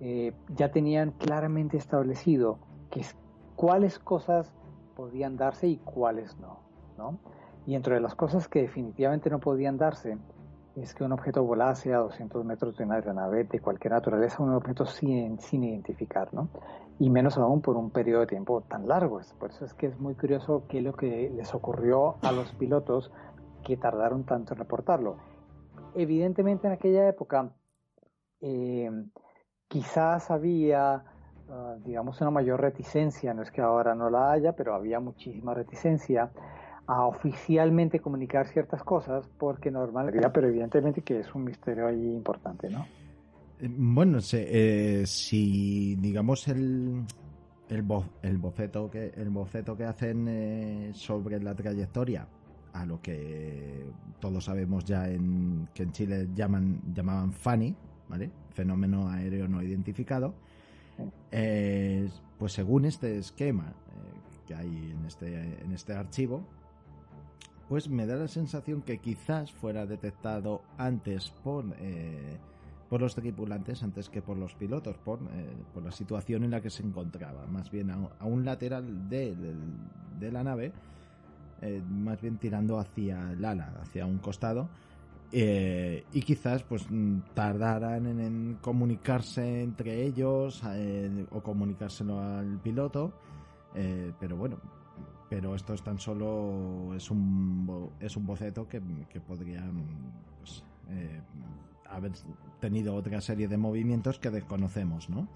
eh, 0.00 0.34
ya 0.54 0.70
tenían 0.70 1.12
claramente 1.12 1.78
establecido 1.78 2.58
que 2.90 3.00
cuáles 3.56 3.98
cosas 3.98 4.52
podían 4.96 5.38
darse 5.38 5.66
y 5.66 5.78
cuáles 5.78 6.38
no, 6.38 6.58
¿no? 6.98 7.18
Y 7.66 7.74
entre 7.74 7.98
las 8.00 8.14
cosas 8.14 8.48
que 8.48 8.60
definitivamente 8.60 9.30
no 9.30 9.40
podían 9.40 9.78
darse 9.78 10.18
es 10.82 10.94
que 10.94 11.04
un 11.04 11.12
objeto 11.12 11.42
volase 11.44 11.92
a 11.92 11.98
200 11.98 12.44
metros 12.44 12.76
de 12.76 12.84
una 12.84 12.96
aeronave 12.96 13.44
de 13.44 13.60
cualquier 13.60 13.92
naturaleza, 13.92 14.42
un 14.42 14.54
objeto 14.54 14.86
sin, 14.86 15.38
sin 15.38 15.64
identificar, 15.64 16.32
¿no? 16.32 16.48
Y 16.98 17.10
menos 17.10 17.36
aún 17.38 17.60
por 17.60 17.76
un 17.76 17.90
periodo 17.90 18.20
de 18.20 18.26
tiempo 18.26 18.62
tan 18.62 18.88
largo. 18.88 19.20
Por 19.38 19.50
eso 19.50 19.64
es 19.64 19.74
que 19.74 19.86
es 19.86 19.98
muy 19.98 20.14
curioso 20.14 20.64
qué 20.68 20.78
es 20.78 20.84
lo 20.84 20.94
que 20.94 21.30
les 21.34 21.54
ocurrió 21.54 22.16
a 22.22 22.32
los 22.32 22.52
pilotos 22.58 23.12
que 23.64 23.76
tardaron 23.76 24.24
tanto 24.24 24.54
en 24.54 24.58
reportarlo. 24.58 25.16
Evidentemente 25.94 26.66
en 26.66 26.72
aquella 26.72 27.08
época 27.08 27.50
eh, 28.40 28.90
quizás 29.68 30.30
había, 30.30 31.04
ah, 31.50 31.76
digamos, 31.84 32.20
una 32.20 32.30
mayor 32.30 32.60
reticencia, 32.60 33.34
no 33.34 33.42
es 33.42 33.50
que 33.50 33.60
ahora 33.60 33.94
no 33.94 34.08
la 34.08 34.32
haya, 34.32 34.52
pero 34.52 34.74
había 34.74 35.00
muchísima 35.00 35.52
reticencia 35.52 36.30
a 36.90 37.06
oficialmente 37.06 38.00
comunicar 38.00 38.48
ciertas 38.48 38.82
cosas 38.82 39.24
porque 39.38 39.70
normalmente, 39.70 40.28
pero 40.30 40.48
evidentemente 40.48 41.02
que 41.02 41.20
es 41.20 41.32
un 41.36 41.44
misterio 41.44 41.86
ahí 41.86 42.16
importante, 42.16 42.68
¿no? 42.68 42.84
Eh, 43.60 43.68
bueno, 43.70 44.18
eh, 44.32 45.04
si 45.06 45.94
digamos 45.94 46.48
el, 46.48 47.04
el, 47.68 47.84
el, 48.22 48.38
boceto 48.38 48.90
que 48.90 49.12
el 49.16 49.30
boceto 49.30 49.76
que 49.76 49.84
hacen 49.84 50.26
eh, 50.26 50.90
sobre 50.92 51.40
la 51.40 51.54
trayectoria 51.54 52.26
a 52.72 52.84
lo 52.84 53.00
que 53.00 53.86
todos 54.18 54.46
sabemos 54.46 54.84
ya 54.84 55.08
en 55.08 55.68
que 55.72 55.84
en 55.84 55.92
Chile 55.92 56.28
llaman 56.34 56.80
llamaban 56.92 57.32
FANI, 57.32 57.72
¿vale? 58.08 58.32
Fenómeno 58.50 59.08
aéreo 59.08 59.46
no 59.46 59.62
identificado. 59.62 60.34
pues 62.36 62.52
según 62.52 62.84
este 62.84 63.16
esquema 63.18 63.74
que 64.44 64.54
hay 64.56 64.66
en 64.66 65.06
este 65.06 65.28
en 65.64 65.72
este 65.72 65.92
archivo, 65.92 66.42
pues 67.70 67.88
me 67.88 68.04
da 68.04 68.16
la 68.16 68.26
sensación 68.26 68.82
que 68.82 68.98
quizás 68.98 69.52
fuera 69.52 69.86
detectado 69.86 70.60
antes 70.76 71.30
por, 71.30 71.64
eh, 71.78 72.36
por 72.88 73.00
los 73.00 73.14
tripulantes 73.14 73.84
antes 73.84 74.10
que 74.10 74.22
por 74.22 74.36
los 74.36 74.56
pilotos, 74.56 74.98
por, 74.98 75.20
eh, 75.20 75.54
por 75.72 75.84
la 75.84 75.92
situación 75.92 76.42
en 76.42 76.50
la 76.50 76.60
que 76.60 76.68
se 76.68 76.82
encontraba, 76.82 77.46
más 77.46 77.70
bien 77.70 77.92
a, 77.92 78.24
un 78.24 78.44
lateral 78.44 79.08
de, 79.08 79.36
la 80.32 80.42
nave, 80.42 80.72
eh, 81.62 81.80
más 81.88 82.20
bien 82.20 82.38
tirando 82.38 82.76
hacia 82.76 83.30
el 83.30 83.44
ala, 83.44 83.72
hacia 83.80 84.04
un 84.04 84.18
costado, 84.18 84.68
eh, 85.30 86.04
y 86.12 86.22
quizás 86.22 86.64
pues 86.64 86.88
tardaran 87.34 88.04
en, 88.04 88.58
comunicarse 88.60 89.62
entre 89.62 90.02
ellos 90.02 90.60
o 91.30 91.40
comunicárselo 91.40 92.18
al 92.20 92.58
piloto, 92.58 93.12
pero 94.18 94.36
bueno, 94.36 94.56
pero 95.30 95.54
esto 95.54 95.72
es 95.72 95.82
tan 95.82 95.98
solo 95.98 96.92
es 96.94 97.10
un 97.10 97.90
es 98.00 98.16
un 98.16 98.26
boceto 98.26 98.68
que, 98.68 98.82
que 99.08 99.20
podrían 99.20 100.12
pues, 100.38 100.62
haber 101.88 102.12
tenido 102.60 102.94
otra 102.94 103.20
serie 103.20 103.48
de 103.48 103.56
movimientos 103.56 104.18
que 104.18 104.30
desconocemos, 104.30 105.08
¿no? 105.08 105.28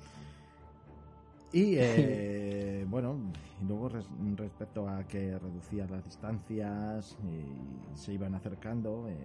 Y 1.52 1.74
eh, 1.78 2.84
bueno, 2.88 3.16
y 3.62 3.64
luego 3.66 3.88
respecto 3.88 4.88
a 4.88 5.04
que 5.04 5.38
reducía 5.38 5.86
las 5.86 6.04
distancias 6.04 7.16
y 7.22 7.96
se 7.96 8.12
iban 8.12 8.34
acercando, 8.34 9.08
eh, 9.08 9.16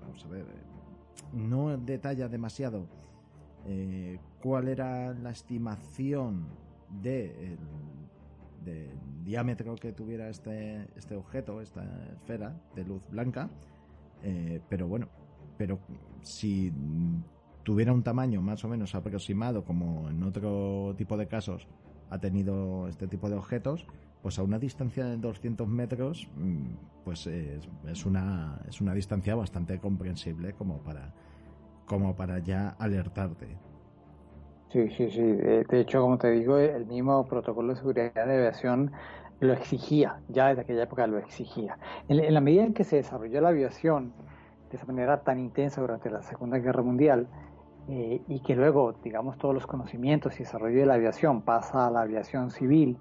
vamos 0.00 0.24
a 0.24 0.28
ver, 0.28 0.42
eh, 0.42 1.32
no 1.32 1.76
detalla 1.76 2.28
demasiado 2.28 2.86
cuál 4.40 4.68
era 4.68 5.12
la 5.12 5.30
estimación 5.30 6.46
de 7.02 7.58
del 8.64 8.98
diámetro 9.24 9.74
que 9.76 9.92
tuviera 9.92 10.28
este, 10.28 10.88
este 10.96 11.16
objeto, 11.16 11.60
esta 11.60 11.84
esfera 12.14 12.54
de 12.74 12.84
luz 12.84 13.02
blanca, 13.10 13.48
pero 14.68 14.86
bueno, 14.86 15.08
pero 15.56 15.78
si 16.22 16.72
tuviera 17.62 17.92
un 17.92 18.02
tamaño 18.02 18.42
más 18.42 18.64
o 18.64 18.68
menos 18.68 18.94
aproximado, 18.94 19.64
como 19.64 20.08
en 20.08 20.22
otro 20.22 20.94
tipo 20.96 21.16
de 21.16 21.26
casos 21.26 21.68
ha 22.10 22.18
tenido 22.18 22.88
este 22.88 23.06
tipo 23.06 23.30
de 23.30 23.36
objetos, 23.36 23.86
pues 24.22 24.38
a 24.38 24.42
una 24.42 24.58
distancia 24.58 25.04
de 25.04 25.16
200 25.16 25.66
metros, 25.68 26.28
mm, 26.36 27.04
pues 27.04 27.26
es, 27.26 28.06
una, 28.06 28.60
es 28.68 28.80
una 28.80 28.94
distancia 28.94 29.34
bastante 29.34 29.78
comprensible 29.78 30.52
como 30.54 30.82
para, 30.82 31.14
como 31.86 32.16
para 32.16 32.38
ya 32.40 32.70
alertarte. 32.70 33.56
Sí, 34.72 34.88
sí, 34.90 35.10
sí. 35.10 35.20
De 35.22 35.80
hecho, 35.80 36.00
como 36.00 36.16
te 36.18 36.30
digo, 36.30 36.56
el 36.56 36.86
mismo 36.86 37.26
protocolo 37.26 37.70
de 37.70 37.76
seguridad 37.76 38.12
de 38.14 38.20
aviación 38.20 38.92
lo 39.40 39.52
exigía, 39.52 40.20
ya 40.28 40.48
desde 40.48 40.62
aquella 40.62 40.84
época 40.84 41.06
lo 41.06 41.18
exigía. 41.18 41.78
en 42.08 42.32
la 42.32 42.40
medida 42.40 42.64
en 42.64 42.74
que 42.74 42.84
se 42.84 42.96
desarrolló 42.96 43.40
la 43.40 43.48
aviación, 43.48 44.12
de 44.70 44.76
esa 44.76 44.86
manera 44.86 45.22
tan 45.22 45.40
intensa 45.40 45.80
durante 45.80 46.10
la 46.10 46.22
Segunda 46.22 46.58
Guerra 46.58 46.82
Mundial 46.82 47.26
eh, 47.88 48.22
y 48.28 48.40
que 48.40 48.54
luego, 48.54 48.94
digamos, 49.02 49.36
todos 49.38 49.54
los 49.54 49.66
conocimientos 49.66 50.36
y 50.36 50.44
desarrollo 50.44 50.78
de 50.78 50.86
la 50.86 50.94
aviación 50.94 51.42
pasa 51.42 51.86
a 51.86 51.90
la 51.90 52.02
aviación 52.02 52.50
civil, 52.50 52.98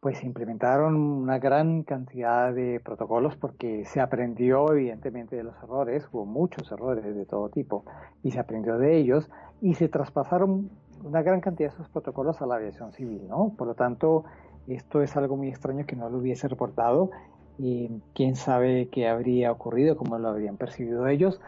pues 0.00 0.18
se 0.18 0.26
implementaron 0.26 0.94
una 0.94 1.40
gran 1.40 1.82
cantidad 1.82 2.54
de 2.54 2.80
protocolos 2.84 3.34
porque 3.34 3.84
se 3.84 4.00
aprendió 4.00 4.72
evidentemente 4.72 5.34
de 5.34 5.42
los 5.42 5.56
errores, 5.60 6.08
hubo 6.12 6.24
muchos 6.24 6.70
errores 6.70 7.04
de 7.04 7.26
todo 7.26 7.48
tipo 7.48 7.84
y 8.22 8.30
se 8.30 8.38
aprendió 8.38 8.78
de 8.78 8.96
ellos 8.96 9.28
y 9.60 9.74
se 9.74 9.88
traspasaron 9.88 10.70
una 11.04 11.22
gran 11.22 11.40
cantidad 11.40 11.70
de 11.70 11.74
esos 11.74 11.88
protocolos 11.88 12.40
a 12.42 12.46
la 12.46 12.56
aviación 12.56 12.92
civil, 12.92 13.26
¿no? 13.28 13.52
Por 13.56 13.66
lo 13.66 13.74
tanto, 13.74 14.24
esto 14.66 15.02
es 15.02 15.16
algo 15.16 15.36
muy 15.36 15.48
extraño 15.48 15.86
que 15.86 15.96
no 15.96 16.08
lo 16.10 16.18
hubiese 16.18 16.48
reportado 16.48 17.10
y 17.58 17.90
quién 18.14 18.36
sabe 18.36 18.88
qué 18.90 19.08
habría 19.08 19.50
ocurrido, 19.50 19.96
cómo 19.96 20.18
lo 20.18 20.28
habrían 20.28 20.56
percibido 20.56 21.06
ellos. 21.08 21.40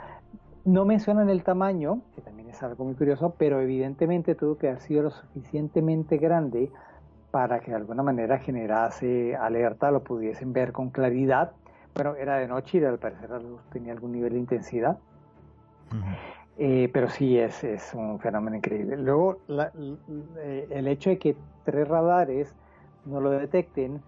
No 0.64 0.84
mencionan 0.84 1.30
el 1.30 1.42
tamaño, 1.42 2.00
que 2.14 2.20
también 2.20 2.50
es 2.50 2.62
algo 2.62 2.84
muy 2.84 2.94
curioso, 2.94 3.34
pero 3.38 3.60
evidentemente 3.60 4.34
tuvo 4.34 4.58
que 4.58 4.68
haber 4.68 4.80
sido 4.80 5.02
lo 5.04 5.10
suficientemente 5.10 6.18
grande 6.18 6.70
para 7.30 7.60
que 7.60 7.70
de 7.70 7.76
alguna 7.76 8.02
manera 8.02 8.38
generase 8.38 9.36
alerta, 9.36 9.90
lo 9.90 10.02
pudiesen 10.02 10.52
ver 10.52 10.72
con 10.72 10.90
claridad. 10.90 11.52
Bueno, 11.94 12.14
era 12.16 12.36
de 12.36 12.48
noche 12.48 12.78
y 12.78 12.84
al 12.84 12.98
parecer 12.98 13.30
tenía 13.72 13.92
algún 13.92 14.12
nivel 14.12 14.32
de 14.32 14.38
intensidad. 14.38 14.98
Eh, 16.62 16.90
pero 16.92 17.08
sí 17.08 17.38
es, 17.38 17.64
es, 17.64 17.94
un 17.94 18.20
fenómeno 18.20 18.56
increíble. 18.56 18.98
Luego, 18.98 19.38
eh, 19.48 20.66
el 20.68 20.88
hecho 20.88 21.08
de 21.08 21.18
que 21.18 21.34
tres 21.64 21.88
radares 21.88 22.54
no 23.06 23.18
lo 23.18 23.30
detecten, 23.30 24.02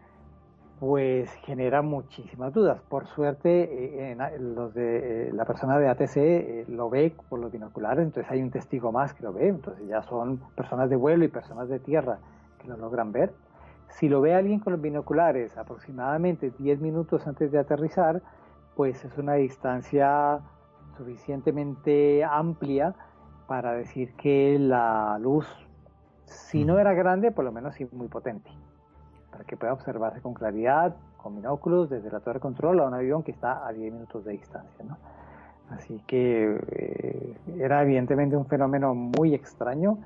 pues 0.82 1.30
genera 1.44 1.80
muchísimas 1.80 2.52
dudas. 2.52 2.80
Por 2.88 3.06
suerte, 3.06 4.10
eh, 4.10 4.16
los 4.40 4.74
de, 4.74 5.28
eh, 5.28 5.32
la 5.32 5.44
persona 5.44 5.78
de 5.78 5.88
ATC 5.88 6.16
eh, 6.16 6.64
lo 6.66 6.90
ve 6.90 7.14
por 7.28 7.38
los 7.38 7.52
binoculares, 7.52 8.04
entonces 8.04 8.28
hay 8.32 8.42
un 8.42 8.50
testigo 8.50 8.90
más 8.90 9.14
que 9.14 9.22
lo 9.22 9.32
ve, 9.32 9.46
entonces 9.46 9.86
ya 9.86 10.02
son 10.02 10.38
personas 10.56 10.90
de 10.90 10.96
vuelo 10.96 11.24
y 11.24 11.28
personas 11.28 11.68
de 11.68 11.78
tierra 11.78 12.18
que 12.58 12.66
lo 12.66 12.76
logran 12.76 13.12
ver. 13.12 13.32
Si 13.90 14.08
lo 14.08 14.20
ve 14.20 14.34
alguien 14.34 14.58
con 14.58 14.72
los 14.72 14.82
binoculares 14.82 15.56
aproximadamente 15.56 16.52
10 16.58 16.80
minutos 16.80 17.28
antes 17.28 17.52
de 17.52 17.60
aterrizar, 17.60 18.20
pues 18.74 19.04
es 19.04 19.16
una 19.16 19.34
distancia 19.34 20.40
suficientemente 20.96 22.24
amplia 22.24 22.94
para 23.46 23.72
decir 23.72 24.14
que 24.14 24.58
la 24.58 25.18
luz, 25.18 25.46
si 26.24 26.64
no 26.64 26.78
era 26.78 26.92
grande, 26.94 27.30
por 27.30 27.44
lo 27.44 27.52
menos 27.52 27.74
sí 27.74 27.86
muy 27.92 28.08
potente 28.08 28.50
para 29.32 29.44
que 29.44 29.56
pueda 29.56 29.72
observarse 29.72 30.20
con 30.20 30.34
claridad, 30.34 30.94
con 31.16 31.34
binóculos, 31.34 31.88
desde 31.88 32.10
la 32.10 32.20
torre 32.20 32.34
de 32.34 32.40
control 32.40 32.80
a 32.80 32.86
un 32.86 32.94
avión 32.94 33.22
que 33.22 33.32
está 33.32 33.66
a 33.66 33.72
10 33.72 33.92
minutos 33.92 34.24
de 34.24 34.32
distancia. 34.32 34.84
¿no? 34.84 34.98
Así 35.70 36.00
que 36.06 36.60
eh, 36.70 37.36
era 37.58 37.82
evidentemente 37.82 38.36
un 38.36 38.46
fenómeno 38.46 38.94
muy 38.94 39.34
extraño, 39.34 39.98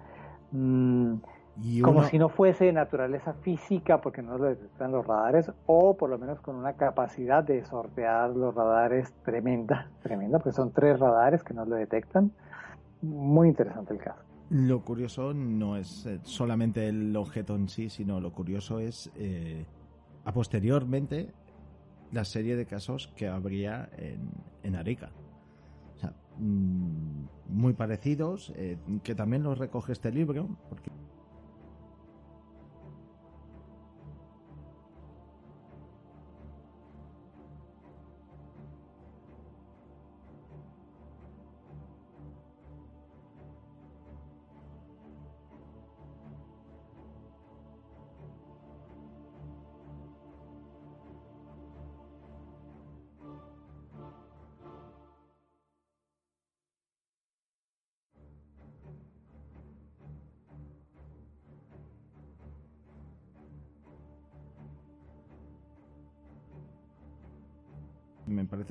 mm, 0.52 1.14
como 1.82 2.04
si 2.04 2.18
no 2.18 2.28
fuese 2.28 2.72
naturaleza 2.72 3.32
física 3.34 4.00
porque 4.00 4.22
no 4.22 4.36
lo 4.36 4.44
detectan 4.44 4.92
los 4.92 5.06
radares, 5.06 5.50
o 5.66 5.96
por 5.96 6.10
lo 6.10 6.18
menos 6.18 6.40
con 6.40 6.56
una 6.56 6.74
capacidad 6.74 7.42
de 7.42 7.64
sortear 7.64 8.30
los 8.30 8.54
radares 8.54 9.12
tremenda, 9.24 9.90
tremenda, 10.02 10.38
porque 10.38 10.52
son 10.52 10.72
tres 10.72 10.98
radares 10.98 11.42
que 11.42 11.54
no 11.54 11.64
lo 11.64 11.76
detectan. 11.76 12.30
Muy 13.02 13.48
interesante 13.48 13.94
el 13.94 14.00
caso. 14.00 14.20
Lo 14.50 14.82
curioso 14.82 15.34
no 15.34 15.76
es 15.76 16.06
eh, 16.06 16.20
solamente 16.22 16.88
el 16.88 17.16
objeto 17.16 17.56
en 17.56 17.68
sí, 17.68 17.88
sino 17.88 18.20
lo 18.20 18.32
curioso 18.32 18.78
es 18.78 19.10
eh, 19.16 19.64
a 20.24 20.32
posteriormente 20.32 21.32
la 22.12 22.24
serie 22.24 22.54
de 22.54 22.66
casos 22.66 23.12
que 23.16 23.28
habría 23.28 23.88
en, 23.96 24.30
en 24.62 24.76
Arica. 24.76 25.10
O 25.96 25.98
sea, 25.98 26.12
mm, 26.38 27.24
muy 27.48 27.72
parecidos, 27.72 28.52
eh, 28.56 28.78
que 29.02 29.14
también 29.14 29.42
los 29.42 29.58
recoge 29.58 29.92
este 29.92 30.12
libro, 30.12 30.48
porque 30.68 30.90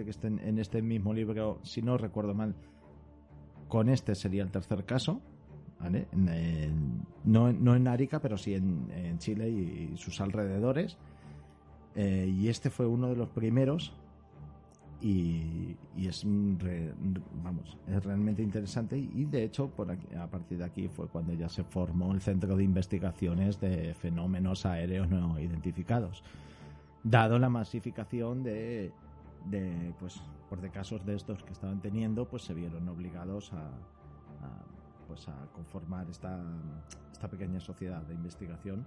que 0.05 0.27
en 0.27 0.59
este 0.59 0.81
mismo 0.81 1.13
libro, 1.13 1.59
si 1.63 1.81
no 1.81 1.97
recuerdo 1.97 2.33
mal, 2.33 2.55
con 3.67 3.89
este 3.89 4.15
sería 4.15 4.43
el 4.43 4.51
tercer 4.51 4.85
caso, 4.85 5.21
no, 7.23 7.51
no, 7.53 7.75
en 7.75 7.87
Arica, 7.87 8.19
pero 8.19 8.37
sí 8.37 8.53
en, 8.53 9.17
Chile 9.19 9.49
y, 9.49 9.97
sus 9.97 10.19
alrededores. 10.21 10.97
Eh, 11.95 12.27
y 12.27 12.49
este 12.49 12.69
fue 12.69 12.85
uno 12.85 13.07
de 13.07 13.15
los 13.15 13.29
primeros 13.29 13.93
y, 15.01 15.77
es 15.97 16.23
vamos 16.25 17.77
es 17.87 18.03
realmente 18.03 18.41
interesante 18.41 18.97
y 18.97 19.23
de 19.25 19.43
hecho 19.43 19.69
por 19.69 19.89
a 19.91 20.27
partir 20.27 20.57
de 20.57 20.65
aquí 20.65 20.89
fue 20.89 21.07
cuando 21.07 21.33
ya 21.33 21.47
se 21.47 21.63
formó 21.63 22.13
el 22.13 22.19
centro 22.19 22.57
de 22.57 22.63
investigaciones 22.65 23.61
de 23.61 23.93
fenómenos 23.93 24.65
aéreos 24.65 25.09
no 25.09 25.39
identificados 25.39 26.21
dado 27.03 27.39
la 27.39 27.49
masificación 27.49 28.43
de 28.43 28.91
de 29.45 29.93
pues 29.99 30.21
por 30.49 30.61
de 30.61 30.69
casos 30.69 31.05
de 31.05 31.15
estos 31.15 31.43
que 31.43 31.53
estaban 31.53 31.79
teniendo 31.81 32.25
pues 32.25 32.43
se 32.43 32.53
vieron 32.53 32.87
obligados 32.89 33.51
a, 33.53 33.69
pues 35.07 35.27
a 35.27 35.35
conformar 35.53 36.09
esta, 36.09 36.39
esta 37.11 37.27
pequeña 37.27 37.59
sociedad 37.59 38.01
de 38.03 38.13
investigación 38.13 38.85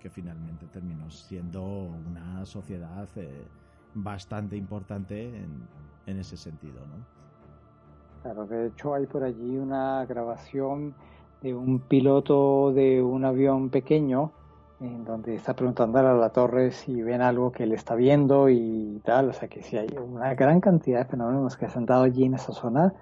que 0.00 0.10
finalmente 0.10 0.66
terminó 0.66 1.10
siendo 1.10 1.62
una 2.08 2.44
sociedad 2.46 3.08
eh, 3.16 3.44
bastante 3.94 4.56
importante 4.56 5.28
en, 5.36 5.68
en, 6.06 6.18
ese 6.18 6.36
sentido 6.36 6.80
¿no? 6.86 7.20
Claro, 8.22 8.46
de 8.46 8.68
hecho 8.68 8.94
hay 8.94 9.06
por 9.06 9.24
allí 9.24 9.56
una 9.56 10.04
grabación 10.06 10.94
de 11.40 11.54
un 11.54 11.80
piloto 11.80 12.72
de 12.72 13.02
un 13.02 13.24
avión 13.24 13.70
pequeño 13.70 14.32
en 14.80 15.04
donde 15.04 15.34
está 15.34 15.54
preguntando 15.54 15.98
a 15.98 16.14
la 16.14 16.30
torre 16.30 16.72
si 16.72 17.02
ven 17.02 17.20
algo 17.20 17.52
que 17.52 17.64
él 17.64 17.72
está 17.72 17.94
viendo 17.94 18.48
y 18.48 19.00
tal, 19.04 19.28
o 19.28 19.32
sea 19.32 19.48
que 19.48 19.62
sí 19.62 19.76
hay 19.76 19.88
una 19.98 20.34
gran 20.34 20.60
cantidad 20.60 21.00
de 21.00 21.04
fenómenos 21.04 21.56
que 21.56 21.68
se 21.68 21.78
han 21.78 21.86
dado 21.86 22.04
allí 22.04 22.24
en 22.24 22.34
esa 22.34 22.52
zona, 22.52 22.94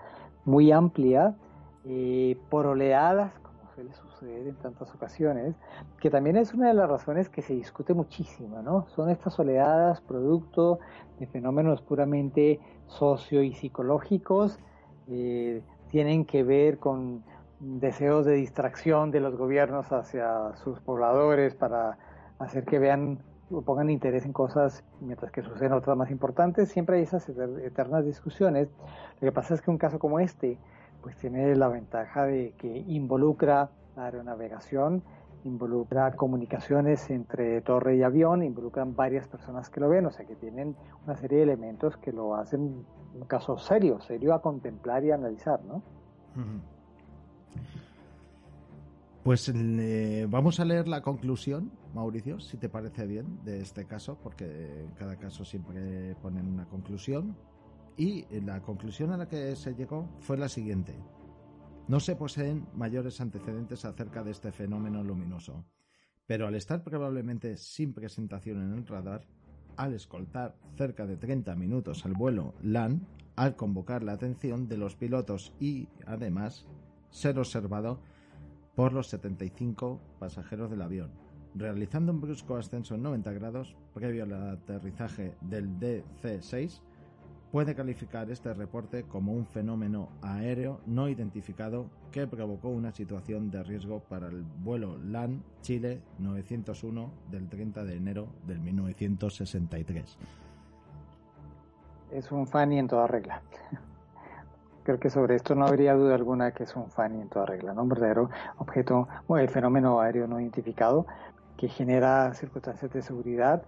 muy 0.45 0.73
amplia, 0.73 1.37
eh, 1.85 2.37
por 2.51 2.67
oleadas, 2.67 3.33
como 3.38 3.73
suele 3.75 3.93
suceder 3.93 4.49
en 4.49 4.57
tantas 4.57 4.93
ocasiones, 4.93 5.55
que 6.01 6.11
también 6.11 6.37
es 6.37 6.53
una 6.53 6.69
de 6.69 6.75
las 6.75 6.88
razones 6.88 7.29
que 7.29 7.43
se 7.43 7.55
discute 7.55 7.95
muchísimo, 7.95 8.61
¿no? 8.61 8.87
Son 8.88 9.09
estas 9.09 9.38
oleadas 9.38 10.01
producto 10.01 10.81
de 11.21 11.27
fenómenos 11.29 11.81
puramente 11.81 12.61
socio 12.88 13.43
y 13.43 13.55
psicológicos, 13.55 14.59
eh, 15.07 15.62
tienen 15.91 16.25
que 16.25 16.43
ver 16.43 16.79
con 16.79 17.23
deseos 17.61 18.25
de 18.25 18.35
distracción 18.35 19.11
de 19.11 19.21
los 19.21 19.37
gobiernos 19.37 19.90
hacia 19.92 20.55
sus 20.57 20.81
pobladores 20.81 21.55
para 21.55 21.99
hacer 22.38 22.64
que 22.64 22.79
vean 22.79 23.18
o 23.51 23.62
pongan 23.62 23.90
interés 23.90 24.25
en 24.27 24.33
cosas 24.33 24.85
mientras 25.01 25.33
que 25.33 25.42
suceden 25.42 25.73
otras 25.73 25.97
más 25.97 26.11
importantes. 26.11 26.68
Siempre 26.68 26.97
hay 26.97 27.03
esas 27.03 27.29
eternas 27.29 28.05
discusiones. 28.05 28.68
Lo 29.21 29.29
que 29.29 29.33
pasa 29.33 29.55
es 29.55 29.62
que 29.62 29.71
un 29.71 29.79
caso 29.79 29.99
como 29.99 30.21
este, 30.21 30.59
pues 31.03 31.16
tiene 31.16 31.55
la 31.57 31.68
ventaja 31.68 32.25
de 32.25 32.55
que 32.59 32.85
involucra 32.87 33.71
la 33.97 34.05
aeronavegación, 34.05 35.03
involucra 35.44 36.12
comunicaciones 36.12 37.09
entre 37.11 37.61
torre 37.62 37.97
y 37.97 38.03
avión, 38.03 38.42
involucran 38.42 38.94
varias 38.94 39.27
personas 39.29 39.71
que 39.71 39.81
lo 39.81 39.88
ven, 39.88 40.07
o 40.07 40.11
sea 40.11 40.27
que 40.27 40.37
tienen 40.37 40.77
una 41.05 41.16
serie 41.16 41.38
de 41.38 41.44
elementos 41.44 41.97
que 41.97 42.12
lo 42.12 42.35
hacen 42.35 42.85
un 43.14 43.27
caso 43.27 43.57
serio, 43.57 44.01
serio 44.01 44.35
a 44.35 44.42
contemplar 44.42 45.05
y 45.05 45.11
analizar, 45.11 45.61
¿no? 45.64 45.83
Pues 49.25 49.53
vamos 50.29 50.59
a 50.59 50.65
leer 50.65 50.89
la 50.89 51.03
conclusión, 51.03 51.71
Mauricio, 51.95 52.41
si 52.41 52.57
te 52.57 52.69
parece 52.71 53.07
bien, 53.07 53.45
de 53.45 53.61
este 53.61 53.85
caso, 53.85 54.19
porque 54.23 54.85
en 54.85 54.93
cada 54.93 55.17
caso 55.17 55.45
siempre 55.45 56.15
ponen 56.23 56.47
una 56.47 56.67
conclusión. 56.67 57.37
Y 57.97 58.25
la 58.41 58.63
conclusión 58.63 59.11
a 59.13 59.17
la 59.17 59.29
que 59.29 59.55
se 59.57 59.75
llegó 59.75 60.09
fue 60.21 60.39
la 60.39 60.49
siguiente. 60.49 60.95
No 61.89 62.01
se 62.01 62.17
poseen 62.17 62.67
mayores 62.75 63.21
antecedentes 63.21 63.85
acerca 63.85 64.23
de 64.23 64.31
este 64.31 64.53
fenómeno 64.53 65.03
luminoso, 65.03 65.65
pero 66.27 66.47
al 66.47 66.55
estar 66.55 66.85
probablemente 66.85 67.57
sin 67.57 67.93
presentación 67.93 68.63
en 68.63 68.79
el 68.79 68.87
radar, 68.87 69.27
al 69.77 69.95
escoltar 69.95 70.57
cerca 70.77 71.07
de 71.07 71.17
30 71.17 71.55
minutos 71.57 72.05
al 72.07 72.13
vuelo 72.13 72.55
LAN, 72.63 73.07
al 73.37 73.57
convocar 73.57 74.03
la 74.03 74.13
atención 74.13 74.69
de 74.69 74.77
los 74.77 74.97
pilotos 74.97 75.53
y, 75.61 75.89
además, 76.07 76.67
ser 77.11 77.38
observado 77.38 78.01
por 78.75 78.92
los 78.92 79.09
75 79.09 80.01
pasajeros 80.18 80.71
del 80.71 80.83
avión, 80.83 81.11
realizando 81.55 82.12
un 82.12 82.21
brusco 82.21 82.57
ascenso 82.57 82.94
en 82.94 83.03
90 83.03 83.33
grados 83.33 83.77
previo 83.92 84.25
al 84.25 84.53
aterrizaje 84.53 85.35
del 85.40 85.79
DC-6, 85.81 86.81
puede 87.51 87.75
calificar 87.75 88.31
este 88.31 88.53
reporte 88.53 89.05
como 89.05 89.33
un 89.33 89.47
fenómeno 89.47 90.11
aéreo 90.23 90.81
no 90.87 91.09
identificado 91.09 91.90
que 92.12 92.27
provocó 92.27 92.68
una 92.68 92.92
situación 92.92 93.51
de 93.51 93.62
riesgo 93.62 94.01
para 94.01 94.29
el 94.29 94.42
vuelo 94.42 94.99
LAN 94.99 95.42
Chile 95.62 96.03
901 96.18 97.11
del 97.31 97.49
30 97.49 97.85
de 97.85 97.97
enero 97.97 98.29
del 98.47 98.61
1963. 98.61 100.18
Es 102.11 102.33
un 102.33 102.47
fan 102.47 102.73
y 102.73 102.79
en 102.79 102.88
toda 102.88 103.07
regla. 103.07 103.42
Creo 104.88 104.98
que 104.98 105.11
sobre 105.11 105.35
esto 105.35 105.55
no 105.55 105.66
habría 105.66 105.92
duda 105.92 106.14
alguna 106.14 106.53
que 106.53 106.62
es 106.62 106.74
un 106.74 106.90
fan 106.90 107.14
y 107.14 107.20
en 107.20 107.29
toda 107.29 107.44
regla, 107.44 107.74
¿no? 107.74 107.83
Un 107.83 107.90
verdadero 107.90 108.31
objeto, 108.57 109.07
bueno, 109.27 109.42
el 109.42 109.51
fenómeno 109.51 110.01
aéreo 110.01 110.27
no 110.27 110.40
identificado 110.40 111.07
que 111.59 111.68
genera 111.68 112.33
circunstancias 112.33 112.90
de 112.94 113.03
seguridad, 113.03 113.64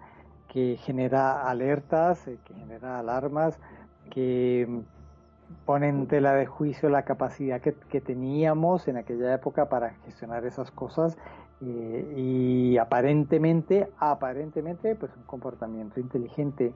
que 0.48 0.78
genera 0.78 1.46
alertas, 1.46 2.26
eh, 2.26 2.38
que 2.42 2.54
genera 2.54 2.98
alarmas, 2.98 3.60
que 4.10 4.66
pone 5.66 5.90
en 5.90 6.06
tela 6.06 6.32
de 6.32 6.46
juicio 6.46 6.88
la 6.88 7.02
capacidad 7.02 7.60
que, 7.60 8.00
teníamos 8.00 8.88
en 8.88 8.96
aquella 8.96 9.34
época 9.34 9.68
para 9.68 9.90
gestionar 10.06 10.46
esas 10.46 10.70
cosas 10.70 11.18
eh, 11.60 12.14
y 12.16 12.78
aparentemente, 12.78 13.90
aparentemente, 13.98 14.94
pues 14.94 15.14
un 15.18 15.24
comportamiento 15.24 16.00
inteligente 16.00 16.72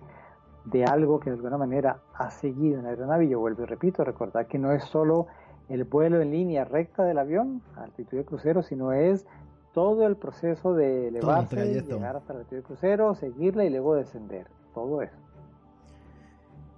de 0.65 0.85
algo 0.85 1.21
que 1.21 1.31
de 1.31 1.37
alguna 1.37 1.59
manera 1.59 2.01
ha 2.15 2.31
seguido 2.31 2.79
en 2.79 2.85
la 2.85 2.91
aeronave. 2.91 3.29
Yo 3.29 3.41
vuelvo 3.41 3.63
y 3.63 3.67
repito, 3.67 4.05
recordar 4.05 4.47
que 4.47 4.59
no 4.59 4.73
es 4.73 4.85
solo 4.85 5.27
el 5.69 5.85
vuelo 5.85 6.21
en 6.21 6.31
línea 6.31 6.65
recta 6.65 7.05
del 7.05 7.19
avión 7.19 7.63
a 7.77 7.85
altitud 7.85 8.19
de 8.19 8.25
crucero, 8.25 8.63
sino 8.63 8.93
es 8.93 9.27
todo 9.73 10.07
el 10.07 10.17
proceso 10.17 10.75
de 10.75 11.09
elevarse, 11.09 11.83
llegar 11.83 12.17
hasta 12.17 12.33
la 12.33 12.41
altitud 12.41 12.57
de 12.59 12.63
crucero, 12.63 13.15
seguirla 13.15 13.65
y 13.65 13.71
luego 13.71 13.95
descender. 13.95 14.47
Todo 14.73 15.03
eso. 15.03 15.17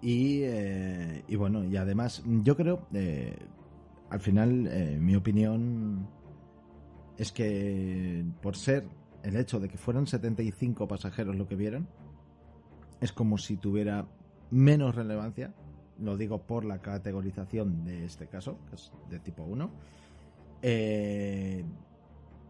Y, 0.01 0.42
eh, 0.44 1.25
y 1.27 1.37
bueno, 1.37 1.64
y 1.64 1.77
además, 1.77 2.22
yo 2.42 2.57
creo, 2.57 2.81
eh, 2.92 3.37
al 4.11 4.20
final, 4.20 4.66
eh, 4.70 4.99
mi 5.01 5.16
opinión 5.16 6.07
es 7.16 7.33
que 7.33 8.25
por 8.42 8.57
ser 8.57 8.85
el 9.22 9.37
hecho 9.37 9.59
de 9.59 9.68
que 9.68 9.79
fueran 9.79 10.07
75 10.07 10.87
pasajeros 10.87 11.35
lo 11.37 11.49
que 11.49 11.57
vieron, 11.57 11.88
es 13.00 13.12
como 13.12 13.38
si 13.38 13.56
tuviera 13.56 14.06
menos 14.50 14.94
relevancia, 14.94 15.52
lo 15.98 16.16
digo 16.16 16.42
por 16.42 16.64
la 16.64 16.80
categorización 16.80 17.85
de 17.85 18.04
este 18.04 18.26
caso, 18.26 18.59
que 18.68 18.76
es 18.76 18.92
de 19.11 19.18
tipo 19.18 19.42
1, 19.44 19.70
eh, 20.62 21.64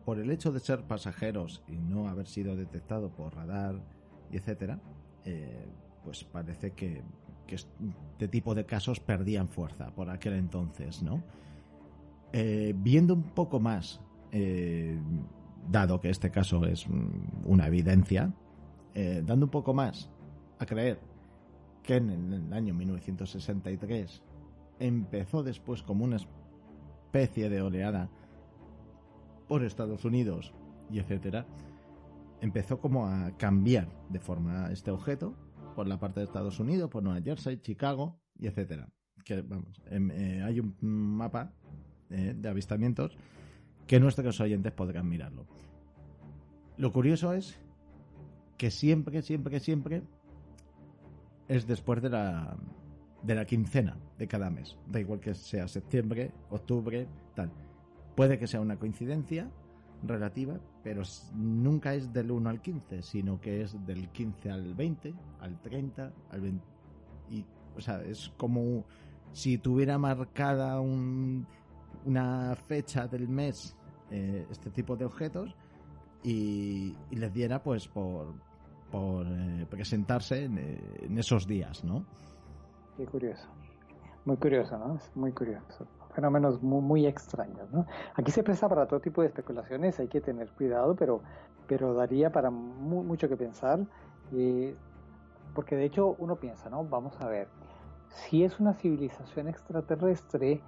por 0.05 0.19
el 0.19 0.31
hecho 0.31 0.53
de 0.53 0.61
ser 0.61 0.83
pasajeros 0.85 1.63
y 1.67 1.77
no 1.77 2.09
haber 2.09 2.27
sido 2.27 2.57
detectado 2.57 3.11
por 3.11 3.35
radar 3.35 3.81
etcétera, 4.31 4.81
eh, 5.25 5.67
pues 6.05 6.25
parece 6.25 6.73
que, 6.73 7.03
este 7.49 8.27
tipo 8.27 8.57
de 8.57 8.67
casos 8.67 8.99
perdían 8.99 9.47
fuerza 9.49 9.95
por 9.95 10.11
aquel 10.11 10.33
entonces, 10.33 11.01
¿no? 11.01 11.23
Eh, 12.33 12.75
viendo 12.77 13.15
un 13.15 13.23
poco 13.23 13.61
más, 13.61 14.01
dado 15.71 16.01
que 16.01 16.11
este 16.11 16.31
caso 16.31 16.67
es 16.67 16.87
una 17.45 17.69
evidencia, 17.69 18.35
dando 18.95 19.47
un 19.47 19.51
poco 19.51 19.73
más 19.73 20.11
a 20.59 20.67
creer 20.67 20.99
que 21.83 21.97
en 21.97 22.11
el 22.11 22.53
año 22.53 22.75
1963 22.75 24.23
empezó 24.79 25.43
después 25.43 25.83
como 25.83 26.05
una 26.05 26.17
especie 26.17 27.49
de 27.49 27.63
oleada 27.63 28.11
por 29.49 29.63
Estados 29.63 30.05
Unidos 30.05 30.53
y 30.91 30.99
etcétera, 30.99 31.47
empezó 32.41 32.81
como 32.81 33.07
a 33.07 33.37
cambiar 33.37 33.89
de 34.09 34.21
forma 34.21 34.71
este 34.73 34.91
objeto 34.91 35.35
por 35.75 35.87
la 35.87 35.99
parte 35.99 36.21
de 36.21 36.27
Estados 36.27 36.59
Unidos, 36.61 36.91
por 36.91 37.03
Nueva 37.03 37.21
Jersey, 37.23 37.59
Chicago 37.59 38.19
y 38.39 38.47
etcétera. 38.47 38.89
Que 39.25 39.43
vamos, 39.43 39.81
em, 39.87 40.11
eh, 40.11 40.43
hay 40.43 40.61
un 40.61 40.77
mapa 40.81 41.53
eh, 42.11 42.35
de 42.37 42.49
avistamientos 42.49 43.17
que 43.87 44.01
nuestros 44.01 44.41
oyentes 44.41 44.73
podrán 44.73 45.09
mirarlo. 45.09 45.47
Lo 46.77 46.93
curioso 46.93 47.33
es 47.33 47.59
que 48.57 48.71
siempre, 48.71 49.23
siempre, 49.23 49.61
siempre 49.61 50.03
es 51.49 51.67
después 51.67 52.03
de 52.03 52.11
la, 52.11 52.57
de 53.23 53.35
la 53.35 53.45
quincena 53.45 53.97
de 54.19 54.27
cada 54.27 54.51
mes. 54.51 54.77
Da 54.87 55.01
igual 55.01 55.21
que 55.21 55.35
sea 55.35 55.69
septiembre, 55.69 56.33
octubre, 56.51 57.07
tal. 57.35 57.51
Puede 58.15 58.39
que 58.39 58.47
sea 58.47 58.61
una 58.61 58.79
coincidencia 58.79 59.51
relativa, 60.03 60.59
pero 60.83 61.03
nunca 61.35 61.95
es 61.95 62.13
del 62.13 62.31
1 62.31 62.49
al 62.49 62.61
15, 62.61 63.03
sino 63.03 63.41
que 63.41 63.63
es 63.63 63.87
del 63.87 64.09
15 64.09 64.51
al 64.51 64.75
20, 64.75 65.15
al 65.41 65.61
30, 65.61 66.13
al 66.31 66.41
20. 66.41 66.65
Y, 67.31 67.45
o 67.77 67.81
sea, 67.81 68.03
es 68.03 68.33
como 68.37 68.85
si 69.33 69.59
tuviera 69.59 69.99
marcada 69.99 70.81
un, 70.81 71.47
una 72.05 72.55
fecha 72.69 73.07
del 73.07 73.29
mes 73.29 73.77
eh, 74.11 74.47
este 74.51 74.71
tipo 74.71 74.97
de 74.97 75.05
objetos 75.05 75.55
y, 76.23 76.95
y 77.11 77.17
les 77.17 77.35
diera 77.35 77.63
pues 77.63 77.89
por, 77.89 78.35
por 78.97 79.27
eh, 79.27 79.67
presentarse 79.69 80.47
eh, 80.47 80.49
en, 81.03 81.19
esos 81.19 81.47
días, 81.47 81.85
¿no? 81.85 82.07
Qué 82.97 83.05
curioso. 83.05 83.47
Muy 84.25 84.39
curioso, 84.39 84.79
¿no? 84.79 84.97
Es 84.97 85.15
muy 85.15 85.33
curioso. 85.33 85.87
Fenómenos 86.15 86.63
muy, 86.63 87.07
extraños, 87.07 87.71
¿no? 87.73 87.85
Aquí 88.15 88.31
se 88.31 88.43
presta 88.43 88.71
para 88.71 88.87
todo 88.87 89.01
tipo 89.01 89.21
de 89.21 89.29
especulaciones, 89.29 90.01
hay 90.01 90.09
que 90.09 90.23
tener 90.23 90.49
cuidado, 90.53 90.97
pero, 90.97 91.21
pero 91.67 91.93
daría 91.93 92.31
para 92.31 92.49
mucho 92.51 93.29
que 93.29 93.37
pensar. 93.37 93.81
Porque 95.55 95.77
de 95.77 95.85
hecho 95.85 96.17
uno 96.19 96.37
piensa, 96.37 96.71
¿no? 96.71 96.83
Vamos 96.85 97.21
a 97.21 97.29
ver, 97.29 97.49
si 98.09 98.45
es 98.45 98.59
una 98.59 98.73
civilización 98.73 99.49
extraterrestre, 99.49 100.63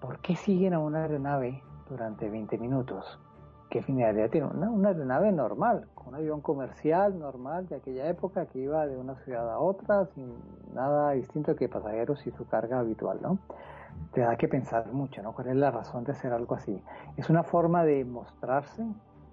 ¿por 0.00 0.20
qué 0.20 0.36
siguen 0.36 0.72
a 0.72 0.78
una 0.78 1.02
aeronave 1.02 1.62
durante 1.86 2.30
20 2.30 2.56
minutos? 2.56 3.18
¿Qué 3.72 3.80
finalidad 3.80 4.28
tiene? 4.28 4.48
Una, 4.48 4.68
una 4.68 4.90
aeronave 4.90 5.32
normal, 5.32 5.86
un 6.04 6.14
avión 6.14 6.42
comercial 6.42 7.18
normal 7.18 7.66
de 7.68 7.76
aquella 7.76 8.06
época 8.06 8.44
que 8.44 8.58
iba 8.58 8.86
de 8.86 8.98
una 8.98 9.14
ciudad 9.24 9.50
a 9.50 9.58
otra 9.58 10.04
sin 10.14 10.34
nada 10.74 11.12
distinto 11.12 11.56
que 11.56 11.70
pasajeros 11.70 12.26
y 12.26 12.32
su 12.32 12.46
carga 12.46 12.80
habitual, 12.80 13.20
¿no? 13.22 13.38
te 14.12 14.20
da 14.20 14.36
que 14.36 14.46
pensar 14.46 14.92
mucho, 14.92 15.22
¿no? 15.22 15.32
¿Cuál 15.32 15.48
es 15.48 15.56
la 15.56 15.70
razón 15.70 16.04
de 16.04 16.12
hacer 16.12 16.34
algo 16.34 16.54
así? 16.54 16.82
Es 17.16 17.30
una 17.30 17.44
forma 17.44 17.82
de 17.82 18.04
mostrarse, 18.04 18.84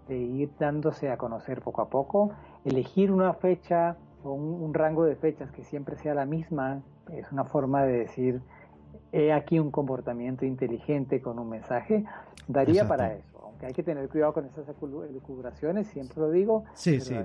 de 0.07 0.17
ir 0.17 0.51
dándose 0.57 1.11
a 1.11 1.17
conocer 1.17 1.61
poco 1.61 1.81
a 1.81 1.89
poco, 1.89 2.31
elegir 2.63 3.11
una 3.11 3.33
fecha 3.33 3.97
o 4.23 4.31
un, 4.31 4.73
rango 4.73 5.03
de 5.03 5.17
fechas 5.17 5.51
que 5.51 5.65
siempre 5.65 5.97
sea 5.97 6.13
la 6.13 6.25
misma, 6.25 6.81
es 7.11 7.29
una 7.33 7.43
forma 7.43 7.83
de 7.83 7.99
decir, 7.99 8.41
he 9.11 9.33
aquí 9.33 9.59
un 9.59 9.69
comportamiento 9.69 10.45
inteligente 10.45 11.21
con 11.21 11.39
un 11.39 11.49
mensaje, 11.49 12.05
daría 12.47 12.87
para 12.87 13.15
eso 13.15 13.38
que 13.59 13.65
hay 13.65 13.73
que 13.73 13.83
tener 13.83 14.07
cuidado 14.07 14.33
con 14.33 14.45
esas 14.45 14.65
elucubraciones, 14.69 15.87
siempre 15.87 16.19
lo 16.19 16.31
digo, 16.31 16.63
sí, 16.73 16.99
sí. 16.99 17.15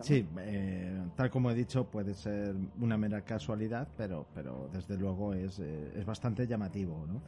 Sí, 0.00 0.28
eh, 0.38 1.02
tal 1.16 1.30
como 1.30 1.50
he 1.50 1.54
dicho, 1.54 1.86
puede 1.86 2.14
ser 2.14 2.54
una 2.80 2.98
mera 2.98 3.22
casualidad, 3.22 3.88
pero, 3.96 4.26
pero 4.34 4.68
desde 4.72 4.96
luego 4.96 5.32
es, 5.34 5.58
eh, 5.58 5.92
es 5.96 6.04
bastante 6.04 6.46
llamativo, 6.46 7.06
¿no? 7.06 7.22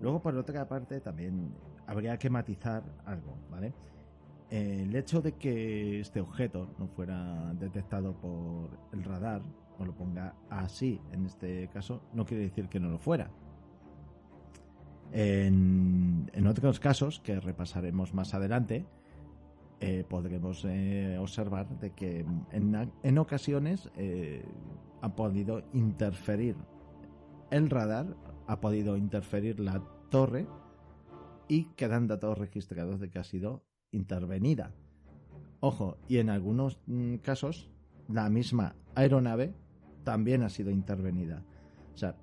Luego, 0.00 0.20
por 0.22 0.36
otra 0.36 0.68
parte, 0.68 1.00
también 1.00 1.52
habría 1.86 2.16
que 2.18 2.30
matizar 2.30 2.84
algo, 3.04 3.36
¿vale? 3.50 3.72
el 4.50 4.94
hecho 4.96 5.20
de 5.20 5.32
que 5.32 6.00
este 6.00 6.20
objeto 6.20 6.70
no 6.78 6.88
fuera 6.88 7.52
detectado 7.54 8.14
por 8.14 8.70
el 8.92 9.04
radar, 9.04 9.42
o 9.78 9.84
lo 9.84 9.92
ponga 9.92 10.34
así 10.50 11.00
en 11.12 11.26
este 11.26 11.68
caso, 11.68 12.02
no 12.12 12.24
quiere 12.24 12.44
decir 12.44 12.68
que 12.68 12.80
no 12.80 12.88
lo 12.88 12.98
fuera. 12.98 13.30
En, 15.12 16.46
otros 16.46 16.80
casos, 16.80 17.20
que 17.20 17.40
repasaremos 17.40 18.14
más 18.14 18.34
adelante, 18.34 18.86
eh, 19.80 20.04
podremos 20.08 20.64
eh, 20.64 21.16
observar 21.20 21.68
de 21.78 21.90
que 21.90 22.24
en, 22.52 23.18
ocasiones 23.18 23.90
eh, 23.96 24.44
ha 25.00 25.14
podido 25.14 25.62
interferir 25.72 26.56
el 27.50 27.70
radar, 27.70 28.16
ha 28.46 28.60
podido 28.60 28.96
interferir 28.96 29.60
la 29.60 29.82
torre 30.10 30.46
y 31.48 31.64
quedan 31.76 32.06
datos 32.06 32.36
registrados 32.36 33.00
de 33.00 33.08
que 33.08 33.18
ha 33.18 33.24
sido 33.24 33.62
intervenida. 33.92 34.72
Ojo, 35.60 35.98
y 36.08 36.18
en 36.18 36.30
algunos 36.30 36.78
mm, 36.86 37.16
casos 37.16 37.70
la 38.08 38.28
misma 38.30 38.74
aeronave 38.94 39.54
también 40.04 40.42
ha 40.42 40.48
sido 40.48 40.70
intervenida. 40.70 41.44
O 41.94 41.96
sea, 41.96 42.16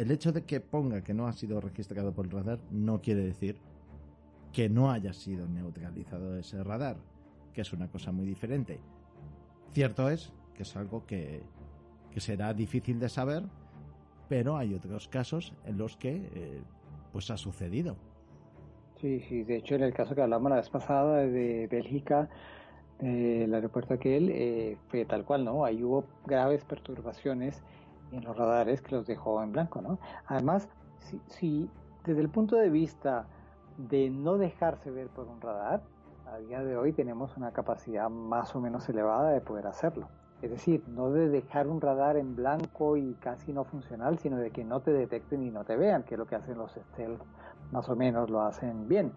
el 0.00 0.10
hecho 0.10 0.32
de 0.32 0.44
que 0.44 0.60
ponga 0.60 1.04
que 1.04 1.12
no 1.12 1.26
ha 1.26 1.32
sido 1.34 1.60
registrado 1.60 2.14
por 2.14 2.24
el 2.24 2.30
radar 2.30 2.58
no 2.70 3.02
quiere 3.02 3.22
decir 3.22 3.58
que 4.50 4.70
no 4.70 4.90
haya 4.90 5.12
sido 5.12 5.46
neutralizado 5.46 6.38
ese 6.38 6.64
radar, 6.64 6.96
que 7.52 7.60
es 7.60 7.72
una 7.74 7.86
cosa 7.88 8.10
muy 8.10 8.24
diferente. 8.24 8.80
Cierto 9.72 10.08
es 10.08 10.32
que 10.54 10.62
es 10.62 10.74
algo 10.74 11.04
que, 11.04 11.42
será 12.16 12.54
difícil 12.54 12.98
de 12.98 13.10
saber, 13.10 13.42
pero 14.26 14.56
hay 14.56 14.72
otros 14.72 15.06
casos 15.06 15.52
en 15.66 15.76
los 15.76 15.98
que 15.98 16.30
eh, 16.34 16.62
pues 17.12 17.30
ha 17.30 17.36
sucedido. 17.36 17.96
Sí, 19.02 19.20
sí, 19.28 19.42
de 19.42 19.56
hecho 19.56 19.74
en 19.74 19.82
el 19.82 19.92
caso 19.92 20.14
que 20.14 20.22
hablamos 20.22 20.48
la 20.48 20.56
vez 20.56 20.70
pasada 20.70 21.26
de 21.26 21.66
Bélgica, 21.66 22.30
el 23.00 23.52
aeropuerto 23.52 23.94
aquel, 23.94 24.30
eh, 24.30 24.78
fue 24.88 25.04
tal 25.04 25.26
cual, 25.26 25.44
¿no? 25.44 25.64
Ahí 25.66 25.82
hubo 25.84 26.04
graves 26.26 26.64
perturbaciones 26.64 27.62
en 28.12 28.24
los 28.24 28.36
radares 28.36 28.82
que 28.82 28.94
los 28.94 29.06
dejó 29.06 29.42
en 29.42 29.52
blanco, 29.52 29.80
¿no? 29.80 29.98
Además, 30.26 30.68
si, 31.28 31.70
desde 32.04 32.20
el 32.20 32.28
punto 32.28 32.56
de 32.56 32.70
vista 32.70 33.26
de 33.76 34.10
no 34.10 34.36
dejarse 34.36 34.90
ver 34.90 35.08
por 35.08 35.26
un 35.26 35.40
radar, 35.40 35.82
a 36.26 36.38
día 36.38 36.62
de 36.62 36.76
hoy 36.76 36.92
tenemos 36.92 37.36
una 37.36 37.52
capacidad 37.52 38.08
más 38.08 38.54
o 38.54 38.60
menos 38.60 38.88
elevada 38.88 39.30
de 39.30 39.40
poder 39.40 39.66
hacerlo. 39.66 40.08
Es 40.42 40.50
decir, 40.50 40.82
no 40.88 41.10
de 41.10 41.28
dejar 41.28 41.66
un 41.66 41.80
radar 41.80 42.16
en 42.16 42.34
blanco 42.34 42.96
y 42.96 43.14
casi 43.14 43.52
no 43.52 43.64
funcional, 43.64 44.18
sino 44.18 44.38
de 44.38 44.50
que 44.50 44.64
no 44.64 44.80
te 44.80 44.92
detecten 44.92 45.42
y 45.42 45.50
no 45.50 45.64
te 45.64 45.76
vean, 45.76 46.02
que 46.04 46.14
es 46.14 46.18
lo 46.18 46.26
que 46.26 46.36
hacen 46.36 46.56
los 46.56 46.72
stealth, 46.72 47.20
más 47.72 47.88
o 47.88 47.96
menos 47.96 48.30
lo 48.30 48.40
hacen 48.42 48.88
bien. 48.88 49.12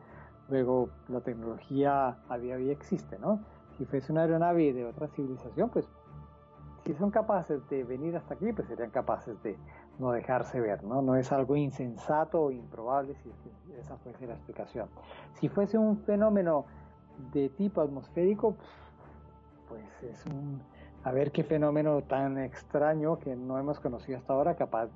Luego, 0.49 0.89
la 1.07 1.21
tecnología 1.21 2.17
a 2.27 2.37
día 2.37 2.57
de 2.57 2.63
hoy 2.63 2.71
existe, 2.71 3.17
¿no? 3.19 3.39
Si 3.77 3.85
fuese 3.85 4.11
una 4.11 4.21
aeronave 4.21 4.73
de 4.73 4.85
otra 4.85 5.07
civilización, 5.07 5.69
pues 5.69 5.87
si 6.85 6.93
son 6.93 7.11
capaces 7.11 7.67
de 7.69 7.83
venir 7.83 8.15
hasta 8.15 8.33
aquí, 8.33 8.51
pues 8.51 8.67
serían 8.67 8.89
capaces 8.89 9.41
de 9.43 9.57
no 9.99 10.11
dejarse 10.11 10.59
ver, 10.59 10.83
¿no? 10.83 11.01
No 11.01 11.15
es 11.15 11.31
algo 11.31 11.55
insensato 11.55 12.41
o 12.41 12.51
improbable 12.51 13.15
si 13.15 13.31
esa 13.79 13.97
fuese 13.97 14.27
la 14.27 14.33
explicación. 14.33 14.89
Si 15.35 15.49
fuese 15.49 15.77
un 15.77 15.97
fenómeno 15.99 16.65
de 17.31 17.49
tipo 17.49 17.81
atmosférico, 17.81 18.55
pues 19.69 20.03
es 20.03 20.25
un... 20.25 20.61
A 21.03 21.11
ver 21.11 21.31
qué 21.31 21.43
fenómeno 21.43 22.01
tan 22.01 22.37
extraño 22.37 23.19
que 23.19 23.35
no 23.35 23.57
hemos 23.59 23.79
conocido 23.79 24.17
hasta 24.17 24.33
ahora, 24.33 24.55
capaz 24.55 24.89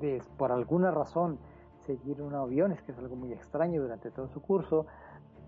de, 0.00 0.22
por 0.36 0.52
alguna 0.52 0.90
razón, 0.90 1.38
seguir 1.86 2.20
un 2.20 2.34
avión, 2.34 2.72
es 2.72 2.82
que 2.82 2.92
es 2.92 2.98
algo 2.98 3.16
muy 3.16 3.32
extraño 3.32 3.80
durante 3.80 4.10
todo 4.10 4.28
su 4.28 4.42
curso, 4.42 4.86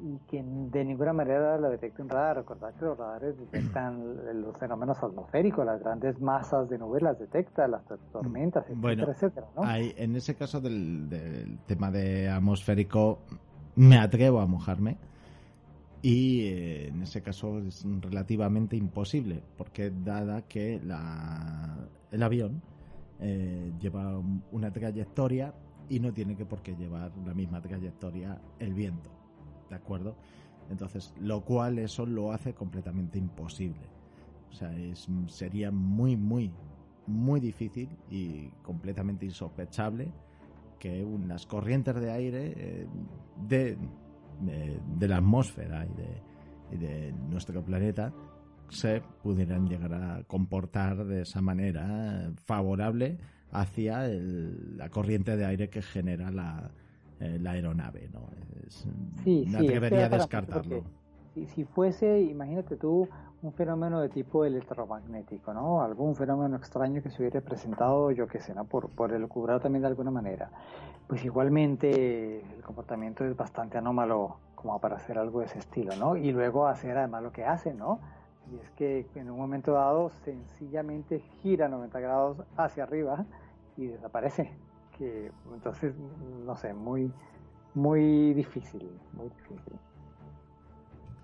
y 0.00 0.18
que 0.30 0.42
de 0.42 0.84
ninguna 0.84 1.12
manera 1.12 1.58
lo 1.58 1.70
detecta 1.70 2.02
un 2.02 2.08
radar. 2.08 2.36
Recordad 2.36 2.74
que 2.74 2.84
los 2.84 2.98
radares 2.98 3.38
detectan 3.38 4.42
los 4.42 4.56
fenómenos 4.58 4.98
atmosféricos, 5.02 5.64
las 5.64 5.80
grandes 5.80 6.20
masas 6.20 6.68
de 6.68 6.78
nubes 6.78 7.02
las 7.02 7.18
detecta, 7.18 7.66
las 7.66 7.82
tormentas, 8.12 8.64
etcétera, 8.68 9.12
etcétera. 9.12 9.46
en 9.96 10.16
ese 10.16 10.34
caso 10.34 10.60
del, 10.60 11.58
tema 11.66 11.90
de 11.90 12.28
atmosférico, 12.28 13.20
me 13.76 13.98
atrevo 13.98 14.40
a 14.40 14.46
mojarme. 14.46 14.96
Y 16.00 16.46
eh, 16.46 16.88
en 16.88 17.02
ese 17.02 17.22
caso 17.22 17.58
es 17.58 17.84
relativamente 18.00 18.76
imposible, 18.76 19.42
porque 19.56 19.90
dada 19.90 20.42
que 20.42 20.80
la, 20.84 21.76
el 22.12 22.22
avión 22.22 22.62
eh, 23.20 23.72
lleva 23.80 24.16
una 24.52 24.70
trayectoria 24.70 25.52
y 25.88 25.98
no 25.98 26.12
tiene 26.12 26.36
que 26.36 26.46
por 26.46 26.62
qué 26.62 26.76
llevar 26.76 27.10
la 27.26 27.34
misma 27.34 27.60
trayectoria 27.60 28.40
el 28.60 28.74
viento. 28.74 29.17
¿De 29.68 29.76
acuerdo? 29.76 30.16
Entonces, 30.70 31.14
lo 31.20 31.44
cual 31.44 31.78
eso 31.78 32.04
lo 32.06 32.32
hace 32.32 32.54
completamente 32.54 33.18
imposible. 33.18 33.88
O 34.50 34.52
sea, 34.52 34.74
es, 34.76 35.06
sería 35.28 35.70
muy, 35.70 36.16
muy, 36.16 36.50
muy 37.06 37.40
difícil 37.40 37.88
y 38.10 38.48
completamente 38.62 39.24
insospechable 39.24 40.12
que 40.78 41.04
unas 41.04 41.46
corrientes 41.46 41.94
de 41.96 42.10
aire 42.10 42.54
eh, 42.56 42.86
de, 43.46 43.76
de, 44.96 45.08
la 45.08 45.16
atmósfera 45.16 45.86
y 45.86 46.76
de, 46.76 46.86
de 46.86 47.12
nuestro 47.12 47.64
planeta 47.64 48.12
se 48.68 49.00
pudieran 49.22 49.66
llegar 49.66 49.94
a 49.94 50.22
comportar 50.24 51.04
de 51.04 51.22
esa 51.22 51.40
manera 51.40 52.30
favorable 52.44 53.18
hacia 53.50 54.06
la 54.06 54.88
corriente 54.90 55.36
de 55.36 55.46
aire 55.46 55.70
que 55.70 55.82
genera 55.82 56.30
la, 56.30 56.70
eh, 57.20 57.38
la 57.40 57.52
aeronave, 57.52 58.08
¿no? 58.12 58.28
sí, 59.24 59.46
sí, 59.46 59.66
debería 59.66 60.08
descartarlo. 60.08 60.84
Si, 61.54 61.64
fuese, 61.64 62.20
imagínate 62.22 62.76
tú, 62.76 63.08
un 63.42 63.52
fenómeno 63.52 64.00
de 64.00 64.08
tipo 64.08 64.44
electromagnético, 64.44 65.54
¿no? 65.54 65.82
Algún 65.82 66.16
fenómeno 66.16 66.56
extraño 66.56 67.02
que 67.02 67.10
se 67.10 67.22
hubiera 67.22 67.40
presentado, 67.40 68.10
yo 68.10 68.26
qué 68.26 68.40
sé, 68.40 68.54
¿no? 68.54 68.64
Por, 68.64 68.88
por 68.88 69.12
el 69.12 69.28
cubrir 69.28 69.60
también 69.60 69.82
de 69.82 69.88
alguna 69.88 70.10
manera. 70.10 70.50
Pues 71.06 71.24
igualmente 71.24 72.40
el 72.40 72.62
comportamiento 72.62 73.24
es 73.24 73.36
bastante 73.36 73.78
anómalo 73.78 74.36
como 74.56 74.80
para 74.80 74.96
hacer 74.96 75.18
algo 75.18 75.40
de 75.40 75.46
ese 75.46 75.60
estilo, 75.60 75.94
¿no? 75.96 76.16
Y 76.16 76.32
luego 76.32 76.66
hacer 76.66 76.98
además 76.98 77.22
lo 77.22 77.32
que 77.32 77.44
hace, 77.44 77.72
¿no? 77.72 78.00
Y 78.50 78.56
es 78.56 78.70
que 78.70 79.06
en 79.14 79.30
un 79.30 79.38
momento 79.38 79.72
dado 79.72 80.10
sencillamente 80.24 81.20
gira 81.42 81.68
90 81.68 82.00
grados 82.00 82.42
hacia 82.56 82.82
arriba 82.84 83.24
y 83.76 83.86
desaparece 83.86 84.50
que 84.98 85.30
entonces, 85.54 85.94
no 86.44 86.56
sé, 86.56 86.74
muy, 86.74 87.10
muy 87.74 88.34
difícil, 88.34 88.90
muy 89.12 89.28
difícil. 89.28 89.74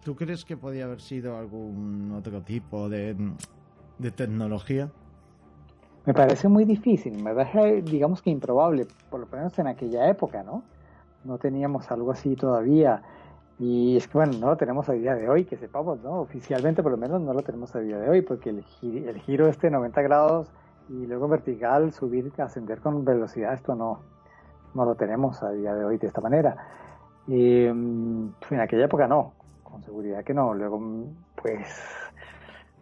¿Tú 0.04 0.14
crees 0.14 0.44
que 0.44 0.56
podía 0.56 0.84
haber 0.84 1.00
sido 1.00 1.36
algún 1.36 2.12
otro 2.12 2.42
tipo 2.42 2.88
de, 2.88 3.16
de 3.98 4.10
tecnología? 4.10 4.90
Me 6.06 6.12
parece 6.12 6.48
muy 6.48 6.64
difícil, 6.64 7.22
me 7.22 7.34
parece, 7.34 7.82
digamos 7.82 8.20
que 8.20 8.30
improbable, 8.30 8.86
por 9.10 9.20
lo 9.20 9.26
menos 9.26 9.58
en 9.58 9.66
aquella 9.66 10.08
época, 10.08 10.42
¿no? 10.42 10.62
No 11.24 11.38
teníamos 11.38 11.90
algo 11.90 12.12
así 12.12 12.36
todavía. 12.36 13.02
Y 13.58 13.96
es 13.96 14.06
que, 14.06 14.18
bueno, 14.18 14.36
no 14.38 14.48
lo 14.48 14.56
tenemos 14.56 14.88
a 14.90 14.92
día 14.92 15.14
de 15.14 15.28
hoy, 15.28 15.44
que 15.44 15.56
sepamos, 15.56 16.02
¿no? 16.02 16.20
Oficialmente, 16.20 16.82
por 16.82 16.92
lo 16.92 16.98
menos, 16.98 17.22
no 17.22 17.32
lo 17.32 17.42
tenemos 17.42 17.74
a 17.74 17.80
día 17.80 17.98
de 17.98 18.10
hoy, 18.10 18.20
porque 18.20 18.50
el, 18.50 18.64
el 18.82 19.18
giro 19.20 19.48
este 19.48 19.70
90 19.70 20.02
grados 20.02 20.48
y 20.88 21.06
luego 21.06 21.28
vertical, 21.28 21.92
subir, 21.92 22.32
ascender 22.38 22.80
con 22.80 23.04
velocidad, 23.04 23.54
esto 23.54 23.74
no, 23.74 24.00
no 24.74 24.84
lo 24.84 24.94
tenemos 24.94 25.42
a 25.42 25.50
día 25.50 25.74
de 25.74 25.84
hoy 25.84 25.98
de 25.98 26.06
esta 26.06 26.20
manera. 26.20 26.56
Y, 27.26 27.66
mm, 27.66 28.34
en 28.50 28.60
aquella 28.60 28.84
época 28.84 29.08
no, 29.08 29.32
con 29.62 29.82
seguridad 29.82 30.24
que 30.24 30.34
no. 30.34 30.54
Luego, 30.54 30.78
mm, 30.78 31.04
pues, 31.36 31.66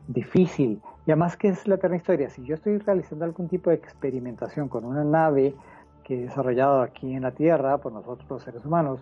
difícil. 0.08 0.80
Y 1.06 1.10
además 1.10 1.36
que 1.36 1.48
es 1.48 1.66
la 1.66 1.76
eterna 1.76 1.96
historia. 1.96 2.30
Si 2.30 2.44
yo 2.44 2.54
estoy 2.54 2.78
realizando 2.78 3.24
algún 3.24 3.48
tipo 3.48 3.70
de 3.70 3.76
experimentación 3.76 4.68
con 4.68 4.84
una 4.84 5.04
nave 5.04 5.54
que 6.04 6.18
he 6.18 6.22
desarrollado 6.22 6.82
aquí 6.82 7.14
en 7.14 7.22
la 7.22 7.32
Tierra 7.32 7.78
por 7.78 7.92
nosotros 7.92 8.28
los 8.28 8.42
seres 8.42 8.64
humanos, 8.64 9.00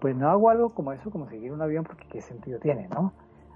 pues 0.00 0.14
no 0.16 0.28
hago 0.28 0.50
algo 0.50 0.74
como 0.74 0.92
eso, 0.92 1.10
como 1.10 1.28
seguir 1.28 1.52
un 1.52 1.62
avión, 1.62 1.84
porque 1.84 2.06
qué 2.08 2.20
sentido 2.20 2.58
tiene, 2.58 2.88
¿no? 2.88 3.12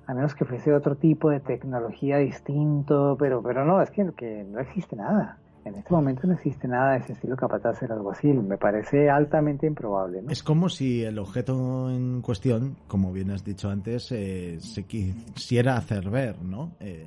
A 0.08 0.14
menos 0.14 0.34
que 0.34 0.46
fuese 0.46 0.72
otro 0.72 0.96
tipo 0.96 1.28
de 1.28 1.38
tecnología 1.38 2.16
distinto, 2.16 3.14
pero, 3.18 3.42
pero 3.42 3.66
no, 3.66 3.82
es 3.82 3.90
que, 3.90 4.10
que 4.16 4.42
no 4.42 4.58
existe 4.58 4.96
nada. 4.96 5.38
En 5.66 5.74
este 5.74 5.92
momento 5.92 6.26
no 6.26 6.32
existe 6.32 6.66
nada 6.66 6.92
de 6.92 7.00
ese 7.00 7.12
estilo 7.12 7.36
capaz 7.36 7.58
de 7.58 7.68
hacer 7.68 7.92
algo 7.92 8.10
así. 8.10 8.28
Me 8.28 8.56
parece 8.56 9.10
altamente 9.10 9.66
improbable. 9.66 10.22
Es 10.30 10.42
como 10.42 10.70
si 10.70 11.04
el 11.04 11.18
objeto 11.18 11.90
en 11.90 12.22
cuestión, 12.22 12.78
como 12.86 13.12
bien 13.12 13.30
has 13.30 13.44
dicho 13.44 13.68
antes, 13.68 14.10
eh, 14.10 14.56
se 14.60 14.84
quisiera 14.84 15.76
hacer 15.76 16.08
ver, 16.08 16.40
¿no? 16.40 16.72
Eh, 16.80 17.06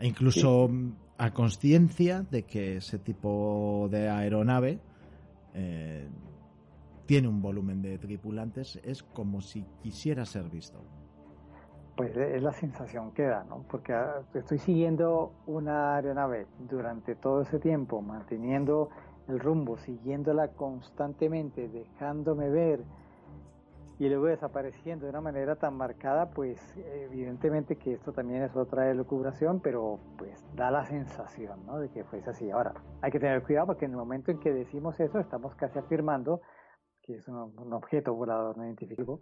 e 0.00 0.06
incluso 0.08 0.68
a 1.18 1.30
conciencia 1.30 2.24
de 2.28 2.42
que 2.42 2.78
ese 2.78 2.98
tipo 2.98 3.86
de 3.88 4.08
aeronave 4.08 4.80
eh, 5.54 6.08
tiene 7.06 7.28
un 7.28 7.40
volumen 7.40 7.82
de 7.82 7.98
tripulantes, 7.98 8.80
es 8.82 9.04
como 9.04 9.40
si 9.40 9.64
quisiera 9.80 10.26
ser 10.26 10.50
visto. 10.50 10.82
Pues 11.96 12.14
es 12.16 12.42
la 12.42 12.52
sensación 12.52 13.12
que 13.12 13.22
da, 13.22 13.44
¿no? 13.44 13.64
Porque 13.70 13.94
ah, 13.94 14.22
estoy 14.34 14.58
siguiendo 14.58 15.32
una 15.46 15.96
aeronave 15.96 16.46
durante 16.58 17.14
todo 17.14 17.42
ese 17.42 17.58
tiempo, 17.58 18.02
manteniendo 18.02 18.90
el 19.28 19.40
rumbo, 19.40 19.78
siguiéndola 19.78 20.48
constantemente, 20.48 21.68
dejándome 21.68 22.50
ver 22.50 22.84
y 23.98 24.08
luego 24.08 24.26
desapareciendo 24.26 25.06
de 25.06 25.10
una 25.10 25.22
manera 25.22 25.56
tan 25.56 25.74
marcada, 25.74 26.28
pues 26.28 26.60
evidentemente 26.76 27.76
que 27.76 27.94
esto 27.94 28.12
también 28.12 28.42
es 28.42 28.54
otra 28.54 28.90
elucubración, 28.90 29.60
pero 29.60 29.98
pues 30.18 30.44
da 30.54 30.70
la 30.70 30.84
sensación, 30.84 31.64
¿no? 31.64 31.78
De 31.78 31.88
que 31.88 32.04
fuese 32.04 32.28
así. 32.28 32.50
Ahora, 32.50 32.74
hay 33.00 33.10
que 33.10 33.18
tener 33.18 33.42
cuidado 33.42 33.68
porque 33.68 33.86
en 33.86 33.92
el 33.92 33.96
momento 33.96 34.30
en 34.30 34.38
que 34.38 34.52
decimos 34.52 35.00
eso, 35.00 35.18
estamos 35.18 35.54
casi 35.54 35.78
afirmando 35.78 36.42
que 37.02 37.14
es 37.14 37.28
un, 37.28 37.72
objeto 37.72 38.12
volador 38.12 38.58
no 38.58 38.64
identificado 38.64 39.20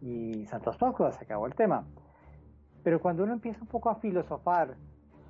y 0.00 0.46
Santos 0.46 0.76
Pascuas, 0.76 1.16
se 1.16 1.24
acabó 1.24 1.46
el 1.46 1.54
tema. 1.54 1.84
Pero 2.84 3.00
cuando 3.00 3.24
uno 3.24 3.32
empieza 3.32 3.60
un 3.62 3.66
poco 3.66 3.90
a 3.90 3.96
filosofar 3.96 4.76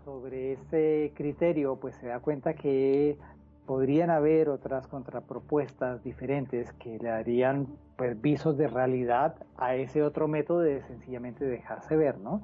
sobre 0.04 0.52
ese 0.52 1.12
criterio, 1.14 1.76
pues 1.76 1.94
se 1.96 2.08
da 2.08 2.20
cuenta 2.20 2.54
que 2.54 3.16
podrían 3.64 4.10
haber 4.10 4.50
otras 4.50 4.86
contrapropuestas 4.88 6.02
diferentes 6.04 6.72
que 6.74 6.98
le 6.98 7.08
darían 7.08 7.68
pues, 7.96 8.20
visos 8.20 8.58
de 8.58 8.66
realidad 8.66 9.36
a 9.56 9.74
ese 9.74 10.02
otro 10.02 10.28
método 10.28 10.60
de 10.60 10.82
sencillamente 10.82 11.46
dejarse 11.46 11.96
ver, 11.96 12.18
¿no? 12.18 12.42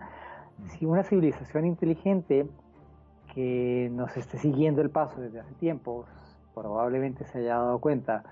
Si 0.69 0.87
una 0.87 1.03
civilización 1.03 1.67
inteligente 1.67 2.47
que 3.35 3.91
nos 3.93 4.17
esté 4.17 4.39
siguiendo 4.39 4.81
el 4.81 4.91
paso 4.91 5.21
desde 5.21 5.41
hace 5.41 5.55
tiempo, 5.55 6.07
probablemente 6.55 7.25
se 7.25 7.39
haya 7.39 7.57
dado 7.57 7.79
cuenta 7.81 8.23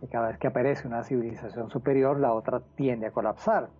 que 0.00 0.06
cada 0.06 0.28
vez 0.28 0.38
que 0.38 0.46
aparece 0.46 0.86
una 0.86 1.02
civilización 1.02 1.70
superior, 1.70 2.20
la 2.20 2.32
otra 2.32 2.60
tiende 2.76 3.06
a 3.06 3.10
colapsar. 3.10 3.70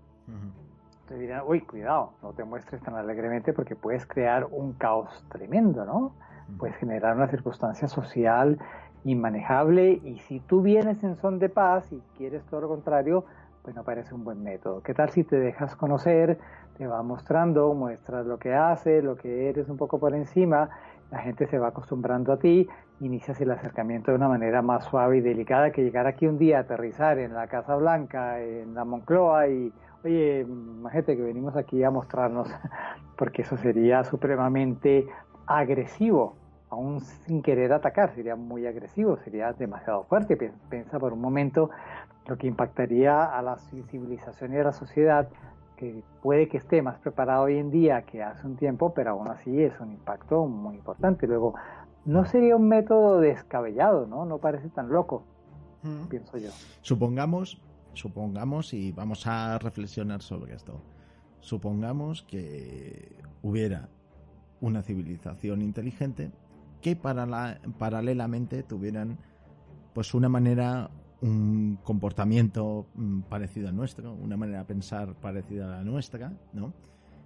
Entonces 1.06 1.28
dirán, 1.28 1.44
uy, 1.46 1.60
cuidado, 1.60 2.14
no 2.20 2.32
te 2.32 2.42
muestres 2.42 2.82
tan 2.82 2.96
alegremente 2.96 3.52
porque 3.52 3.76
puedes 3.76 4.04
crear 4.06 4.48
un 4.50 4.72
caos 4.72 5.24
tremendo, 5.30 5.84
¿no? 5.84 6.16
Puedes 6.58 6.74
generar 6.78 7.14
una 7.14 7.28
circunstancia 7.28 7.86
social 7.86 8.58
inmanejable 9.04 10.00
y 10.02 10.18
si 10.26 10.40
tú 10.40 10.62
vienes 10.62 11.04
en 11.04 11.14
son 11.14 11.38
de 11.38 11.48
paz 11.48 11.92
y 11.92 12.02
quieres 12.18 12.42
todo 12.46 12.62
lo 12.62 12.68
contrario, 12.68 13.24
pues 13.62 13.76
no 13.76 13.84
parece 13.84 14.16
un 14.16 14.24
buen 14.24 14.42
método. 14.42 14.82
¿Qué 14.82 14.94
tal 14.94 15.10
si 15.10 15.22
te 15.22 15.38
dejas 15.38 15.76
conocer, 15.76 16.40
te 16.76 16.88
va 16.88 17.04
mostrando, 17.04 17.72
muestras 17.72 18.26
lo 18.26 18.40
que 18.40 18.52
haces, 18.52 19.04
lo 19.04 19.14
que 19.14 19.48
eres 19.48 19.68
un 19.68 19.76
poco 19.76 20.00
por 20.00 20.12
encima, 20.12 20.70
la 21.12 21.18
gente 21.18 21.46
se 21.46 21.60
va 21.60 21.68
acostumbrando 21.68 22.32
a 22.32 22.38
ti, 22.38 22.68
inicias 22.98 23.40
el 23.40 23.52
acercamiento 23.52 24.10
de 24.10 24.16
una 24.16 24.26
manera 24.26 24.60
más 24.60 24.86
suave 24.86 25.18
y 25.18 25.20
delicada 25.20 25.70
que 25.70 25.84
llegar 25.84 26.08
aquí 26.08 26.26
un 26.26 26.36
día, 26.36 26.58
aterrizar 26.58 27.20
en 27.20 27.32
la 27.32 27.46
Casa 27.46 27.76
Blanca, 27.76 28.40
en 28.40 28.74
la 28.74 28.84
Moncloa 28.84 29.46
y, 29.46 29.72
oye, 30.06 30.46
gente 30.92 31.16
que 31.16 31.22
venimos 31.22 31.56
aquí 31.56 31.82
a 31.82 31.90
mostrarnos, 31.90 32.48
porque 33.18 33.42
eso 33.42 33.56
sería 33.56 34.04
supremamente 34.04 35.06
agresivo, 35.46 36.36
aún 36.70 37.00
sin 37.00 37.42
querer 37.42 37.72
atacar, 37.72 38.14
sería 38.14 38.36
muy 38.36 38.66
agresivo, 38.66 39.18
sería 39.18 39.52
demasiado 39.52 40.04
fuerte. 40.04 40.36
Piensa 40.70 40.98
por 40.98 41.12
un 41.12 41.20
momento 41.20 41.70
lo 42.26 42.36
que 42.36 42.46
impactaría 42.46 43.24
a 43.24 43.42
la 43.42 43.56
civilización 43.56 44.52
y 44.54 44.58
a 44.58 44.64
la 44.64 44.72
sociedad, 44.72 45.28
que 45.76 46.02
puede 46.22 46.48
que 46.48 46.56
esté 46.56 46.82
más 46.82 46.98
preparado 46.98 47.44
hoy 47.44 47.58
en 47.58 47.70
día 47.70 48.02
que 48.02 48.22
hace 48.22 48.46
un 48.46 48.56
tiempo, 48.56 48.94
pero 48.94 49.10
aún 49.10 49.28
así 49.28 49.62
es 49.62 49.78
un 49.80 49.92
impacto 49.92 50.46
muy 50.46 50.76
importante. 50.76 51.26
Luego, 51.26 51.54
no 52.04 52.24
sería 52.24 52.56
un 52.56 52.68
método 52.68 53.20
descabellado, 53.20 54.06
¿no? 54.06 54.24
No 54.24 54.38
parece 54.38 54.68
tan 54.70 54.88
loco, 54.88 55.24
mm. 55.82 56.06
pienso 56.08 56.38
yo. 56.38 56.50
Supongamos, 56.80 57.60
supongamos, 57.96 58.72
y 58.72 58.92
vamos 58.92 59.26
a 59.26 59.58
reflexionar 59.58 60.22
sobre 60.22 60.54
esto, 60.54 60.80
supongamos 61.40 62.22
que 62.22 63.16
hubiera 63.42 63.88
una 64.60 64.82
civilización 64.82 65.62
inteligente 65.62 66.30
que 66.80 66.96
paralelamente 66.96 68.62
tuvieran 68.62 69.18
pues 69.94 70.14
una 70.14 70.28
manera 70.28 70.90
un 71.22 71.78
comportamiento 71.82 72.86
mm, 72.94 73.20
parecido 73.22 73.68
al 73.68 73.76
nuestro, 73.76 74.12
una 74.12 74.36
manera 74.36 74.58
de 74.60 74.64
pensar 74.66 75.14
parecida 75.14 75.66
a 75.66 75.78
la 75.78 75.84
nuestra, 75.84 76.32
¿no? 76.52 76.74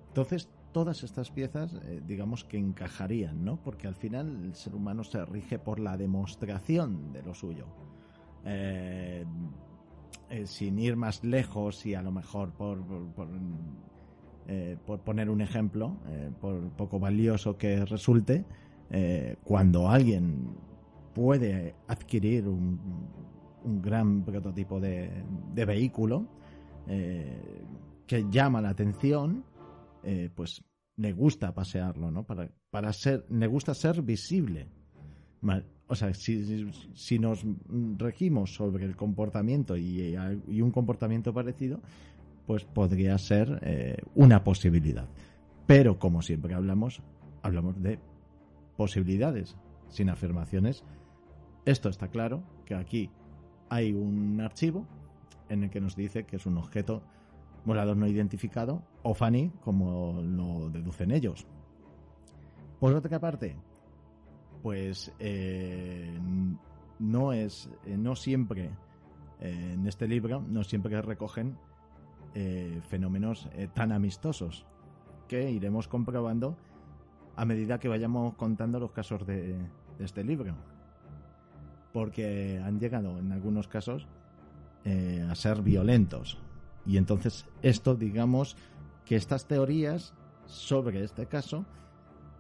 Entonces, 0.09 0.49
todas 0.73 1.03
estas 1.03 1.31
piezas, 1.31 1.75
eh, 1.83 2.01
digamos 2.07 2.45
que 2.45 2.59
encajarían, 2.59 3.45
¿no? 3.45 3.57
Porque 3.57 3.89
al 3.89 3.97
final 3.97 4.45
el 4.45 4.55
ser 4.55 4.75
humano 4.75 5.05
se 5.05 5.25
rige 5.25 5.59
por 5.59 5.81
la 5.81 5.97
demostración 5.97 7.13
de 7.13 7.23
lo 7.23 7.35
suyo. 7.35 7.67
Eh, 8.45 9.25
eh, 10.31 10.47
sin 10.47 10.79
ir 10.79 10.97
más 10.97 11.23
lejos 11.25 11.85
y 11.87 11.95
a 11.95 12.03
lo 12.03 12.13
mejor 12.13 12.53
por, 12.53 12.83
por 14.87 15.01
poner 15.01 15.31
un 15.31 15.41
ejemplo, 15.41 15.97
por 16.41 16.71
poco 16.71 16.99
valioso 16.99 17.57
que 17.57 17.85
resulte, 17.85 18.45
cuando 19.45 19.89
alguien 19.89 20.57
puede 21.15 21.77
adquirir 21.87 22.49
un, 22.49 22.81
un 23.65 23.83
gran 23.83 24.25
prototipo 24.25 24.81
de, 24.81 25.25
vehículo 25.55 26.27
eh, 26.87 27.65
que 28.07 28.27
llama 28.31 28.61
la 28.61 28.71
atención, 28.71 29.45
eh, 30.03 30.31
pues 30.35 30.63
le 30.97 31.13
gusta 31.13 31.55
pasearlo, 31.55 32.11
¿no? 32.11 32.25
Para, 32.25 32.51
para 32.71 32.93
ser, 32.93 33.25
le 33.31 33.47
gusta 33.47 33.75
ser 33.75 34.03
visible. 34.03 34.69
O 35.91 35.97
sea, 35.97 36.15
si, 36.15 37.19
nos 37.19 37.45
regimos 37.99 38.55
sobre 38.55 38.85
el 38.85 38.95
comportamiento 38.95 39.77
y, 39.77 40.17
un 40.63 40.71
comportamiento 40.71 41.35
parecido, 41.35 41.81
pues 42.47 42.65
podría 42.65 43.19
ser 43.19 43.59
eh, 43.63 43.97
una 44.15 44.45
posibilidad. 44.45 45.09
Pero 45.67 45.99
como 45.99 46.23
siempre 46.23 46.55
hablamos, 46.55 47.03
hablamos 47.43 47.83
de 47.83 47.99
posibilidades, 48.77 49.57
sin 49.89 50.11
afirmaciones. 50.11 50.85
Esto 51.65 51.89
está 51.89 52.07
claro, 52.07 52.45
que 52.67 52.77
aquí 52.77 53.11
hay 53.69 53.93
un 53.93 54.41
archivo 54.41 54.87
en 55.49 55.65
el 55.65 55.71
que 55.71 55.81
nos 55.81 55.97
dice 55.97 56.23
que 56.23 56.37
es 56.37 56.47
un 56.47 56.57
objeto 56.57 57.03
volador 57.65 57.97
no 57.97 58.07
identificado 58.07 58.85
o 59.03 59.13
FANI, 59.13 59.51
como 59.61 60.23
lo 60.23 60.71
deducen 60.71 61.11
ellos. 61.11 61.49
Por 62.79 62.95
otra 62.95 63.19
parte, 63.19 63.57
pues 64.63 65.13
eh, 65.19 66.19
no 66.99 67.33
es, 67.33 67.71
eh, 67.87 67.97
no 67.97 68.15
siempre 68.17 68.71
eh, 69.41 69.73
en 69.75 69.87
este 69.87 70.07
libro, 70.07 70.45
no 70.49 70.65
siempre 70.65 71.01
recogen 71.03 71.57
fenómenos 72.89 73.49
tan 73.75 73.91
amistosos 73.91 74.65
que 75.27 75.51
iremos 75.51 75.89
comprobando 75.89 76.57
a 77.35 77.45
medida 77.45 77.81
que 77.81 77.89
vayamos 77.89 78.35
contando 78.35 78.79
los 78.79 78.93
casos 78.93 79.27
de 79.27 79.57
este 79.99 80.23
libro 80.23 80.55
porque 81.93 82.63
han 82.65 82.79
llegado 82.79 83.19
en 83.19 83.33
algunos 83.33 83.67
casos 83.67 84.07
a 84.85 85.35
ser 85.35 85.63
violentos. 85.63 86.39
Y 86.87 86.99
entonces 86.99 87.47
esto, 87.63 87.97
digamos, 87.97 88.57
que 89.05 89.17
estas 89.17 89.49
teorías 89.49 90.15
sobre 90.47 91.03
este 91.03 91.27
caso 91.27 91.67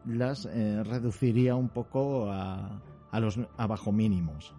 las 0.06 0.46
eh, 0.46 0.82
reduciría 0.84 1.56
un 1.56 1.68
poco 1.68 2.30
a, 2.30 2.80
a 3.10 3.20
los 3.20 3.38
a 3.56 3.66
bajo 3.66 3.92
mínimos. 3.92 4.54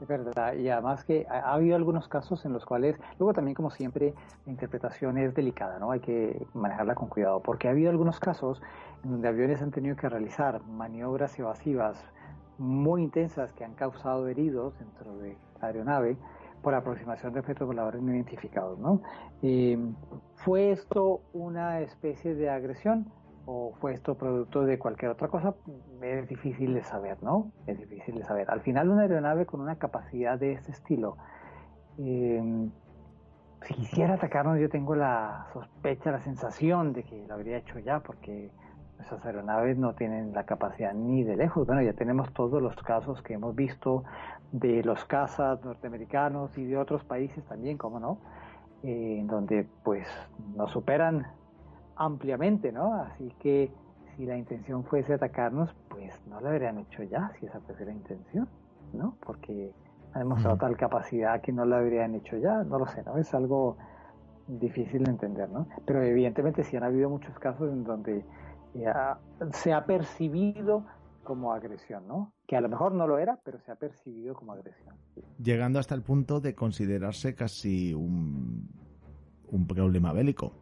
Es 0.00 0.06
verdad, 0.08 0.54
y 0.54 0.68
además 0.68 1.04
que 1.04 1.26
ha, 1.30 1.54
habido 1.54 1.74
algunos 1.74 2.06
casos 2.06 2.44
en 2.44 2.52
los 2.52 2.66
cuales, 2.66 2.98
luego 3.18 3.32
también 3.32 3.54
como 3.54 3.70
siempre, 3.70 4.12
la 4.44 4.52
interpretación 4.52 5.16
es 5.16 5.34
delicada, 5.34 5.78
¿no? 5.78 5.90
Hay 5.90 6.00
que 6.00 6.46
manejarla 6.52 6.94
con 6.94 7.08
cuidado, 7.08 7.40
porque 7.40 7.68
ha 7.68 7.70
habido 7.70 7.88
algunos 7.88 8.20
casos 8.20 8.60
en 9.04 9.12
donde 9.12 9.28
aviones 9.28 9.62
han 9.62 9.70
tenido 9.70 9.96
que 9.96 10.10
realizar 10.10 10.62
maniobras 10.64 11.38
evasivas 11.38 11.98
muy 12.58 13.04
intensas 13.04 13.52
que 13.54 13.64
han 13.64 13.72
causado 13.72 14.28
heridos 14.28 14.78
dentro 14.78 15.16
de 15.16 15.38
la 15.62 15.68
aeronave 15.68 16.18
por 16.66 16.74
aproximación 16.74 17.32
de 17.32 17.38
objetos 17.38 17.64
voladores 17.64 18.02
no 18.02 18.12
identificados. 18.12 18.76
¿no? 18.80 19.00
¿Fue 20.34 20.72
esto 20.72 21.20
una 21.32 21.78
especie 21.78 22.34
de 22.34 22.50
agresión 22.50 23.06
o 23.44 23.72
fue 23.80 23.94
esto 23.94 24.16
producto 24.16 24.64
de 24.64 24.76
cualquier 24.76 25.12
otra 25.12 25.28
cosa? 25.28 25.54
Es 26.02 26.26
difícil 26.26 26.74
de 26.74 26.82
saber, 26.82 27.22
¿no? 27.22 27.52
Es 27.68 27.78
difícil 27.78 28.16
de 28.16 28.24
saber. 28.24 28.50
Al 28.50 28.62
final 28.62 28.88
una 28.88 29.02
aeronave 29.02 29.46
con 29.46 29.60
una 29.60 29.76
capacidad 29.76 30.40
de 30.40 30.54
este 30.54 30.72
estilo, 30.72 31.16
em, 31.98 32.72
si 33.62 33.74
quisiera 33.74 34.14
atacarnos 34.14 34.58
yo 34.58 34.68
tengo 34.68 34.96
la 34.96 35.46
sospecha, 35.52 36.10
la 36.10 36.20
sensación 36.20 36.92
de 36.92 37.04
que 37.04 37.28
lo 37.28 37.34
habría 37.34 37.58
hecho 37.58 37.78
ya 37.78 38.00
porque 38.00 38.50
Esas 39.00 39.24
aeronaves 39.26 39.76
no 39.76 39.94
tienen 39.94 40.32
la 40.32 40.44
capacidad 40.44 40.94
ni 40.94 41.22
de 41.22 41.36
lejos. 41.36 41.66
Bueno, 41.66 41.82
ya 41.82 41.92
tenemos 41.92 42.32
todos 42.32 42.62
los 42.62 42.74
casos 42.76 43.22
que 43.22 43.34
hemos 43.34 43.54
visto 43.54 44.04
de 44.52 44.82
los 44.84 45.04
cazas 45.04 45.64
norteamericanos 45.64 46.56
y 46.56 46.64
de 46.64 46.78
otros 46.78 47.04
países 47.04 47.44
también, 47.44 47.76
¿cómo 47.76 48.00
no? 48.00 48.18
Eh, 48.82 49.18
en 49.20 49.26
donde 49.26 49.66
pues 49.82 50.06
nos 50.54 50.70
superan 50.70 51.26
ampliamente, 51.96 52.72
¿no? 52.72 52.94
Así 52.94 53.34
que 53.40 53.70
si 54.16 54.26
la 54.26 54.36
intención 54.36 54.84
fuese 54.84 55.14
atacarnos, 55.14 55.74
pues 55.88 56.14
no 56.26 56.40
lo 56.40 56.48
habrían 56.48 56.78
hecho 56.78 57.02
ya, 57.02 57.32
si 57.38 57.46
esa 57.46 57.60
fuese 57.60 57.84
la 57.84 57.92
intención, 57.92 58.48
¿no? 58.92 59.16
Porque 59.24 59.72
ha 60.12 60.18
demostrado 60.20 60.56
tal 60.56 60.76
capacidad 60.76 61.40
que 61.40 61.52
no 61.52 61.64
lo 61.64 61.76
habrían 61.76 62.14
hecho 62.14 62.36
ya, 62.36 62.62
no 62.64 62.78
lo 62.78 62.86
sé, 62.86 63.02
¿no? 63.02 63.18
Es 63.18 63.34
algo 63.34 63.76
difícil 64.46 65.04
de 65.04 65.10
entender, 65.10 65.50
¿no? 65.50 65.66
Pero 65.84 66.02
evidentemente 66.02 66.62
sí 66.64 66.76
han 66.76 66.84
habido 66.84 67.10
muchos 67.10 67.38
casos 67.38 67.70
en 67.70 67.84
donde 67.84 68.24
se 69.52 69.72
ha 69.72 69.86
percibido 69.86 70.84
como 71.24 71.52
agresión, 71.52 72.06
¿no? 72.06 72.32
Que 72.46 72.56
a 72.56 72.60
lo 72.60 72.68
mejor 72.68 72.92
no 72.92 73.06
lo 73.06 73.18
era, 73.18 73.38
pero 73.44 73.58
se 73.60 73.72
ha 73.72 73.74
percibido 73.74 74.34
como 74.34 74.52
agresión. 74.52 74.94
Llegando 75.42 75.78
hasta 75.78 75.94
el 75.94 76.02
punto 76.02 76.40
de 76.40 76.54
considerarse 76.54 77.34
casi 77.34 77.92
un, 77.92 78.68
un 79.48 79.66
problema 79.66 80.12
bélico. 80.12 80.52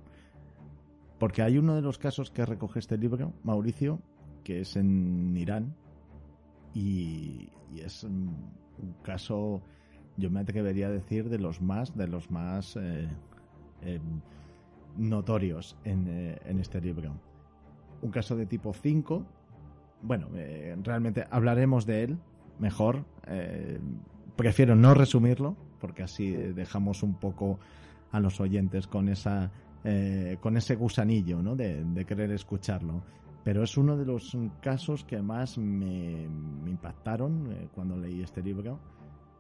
Porque 1.18 1.43
hay 1.43 1.59
uno 1.59 1.74
de 1.74 1.82
los 1.82 1.99
casos 1.99 2.30
que 2.30 2.45
recoge 2.45 2.78
este 2.78 2.97
libro, 2.97 3.32
Mauricio, 3.45 4.01
que 4.43 4.61
es 4.61 4.76
en 4.76 5.37
Irán, 5.37 5.74
y, 6.74 7.51
es 7.76 8.03
un, 8.05 8.35
caso, 9.03 9.62
yo 10.16 10.30
me 10.30 10.41
atrevería 10.41 10.89
a 10.89 10.91
decir, 10.91 11.28
de 11.28 11.39
los 11.39 11.61
más, 11.62 11.97
de 11.97 12.09
los 12.09 12.30
más 12.30 12.76
eh, 12.76 13.09
eh, 13.82 14.01
notorios 14.97 15.76
en, 15.85 16.09
eh, 16.09 16.39
en 16.45 16.59
este 16.59 16.80
libro 16.80 17.12
un 18.05 18.11
caso 18.11 18.37
de 18.37 18.47
tipo 18.47 18.72
5. 18.72 19.24
Bueno, 20.05 20.29
eh, 20.35 20.77
realmente 20.83 21.27
hablaremos 21.31 21.87
de 21.87 22.05
él 22.05 22.19
mejor. 22.59 23.07
Eh, 23.27 23.81
prefiero 24.37 24.77
no 24.77 24.93
resumirlo, 24.93 25.57
porque 25.81 26.03
así 26.03 26.31
dejamos 26.31 27.03
un 27.03 27.15
poco 27.15 27.59
a 28.13 28.21
los 28.21 28.39
oyentes 28.39 28.87
con 28.87 29.09
esa 29.09 29.51
eh, 29.83 30.37
con 30.41 30.57
ese 30.57 30.77
gusanillo 30.77 31.43
¿no? 31.43 31.57
de, 31.57 32.05
querer 32.07 32.31
escucharlo. 32.33 33.03
Pero 33.45 33.63
es 33.63 33.77
uno 33.79 33.97
de 33.97 34.05
los 34.05 34.37
casos 34.63 35.05
que 35.05 35.21
más 35.21 35.59
me, 35.59 36.25
impactaron 36.67 37.69
cuando 37.75 37.97
leí 37.97 38.23
este 38.23 38.43
libro 38.43 38.79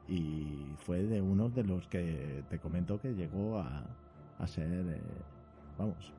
y 0.08 0.66
fue 0.76 1.02
de 1.02 1.20
uno 1.20 1.48
de 1.48 1.64
los 1.64 1.86
que 1.88 2.42
te 2.50 2.58
comento 2.58 2.98
que 3.00 3.14
llegó 3.14 3.58
a, 3.58 3.84
a 4.38 4.46
ser, 4.46 5.00
vamos, 5.78 6.12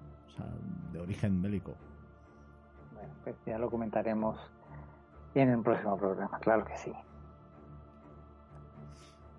de 0.92 1.00
origen 1.00 1.42
bélico 1.44 1.76
pues 3.24 3.36
ya 3.46 3.58
lo 3.58 3.70
comentaremos 3.70 4.38
en 5.34 5.50
el 5.50 5.62
próximo 5.62 5.98
programa, 5.98 6.40
claro 6.40 6.66
que 6.66 6.78
sí. 6.78 6.92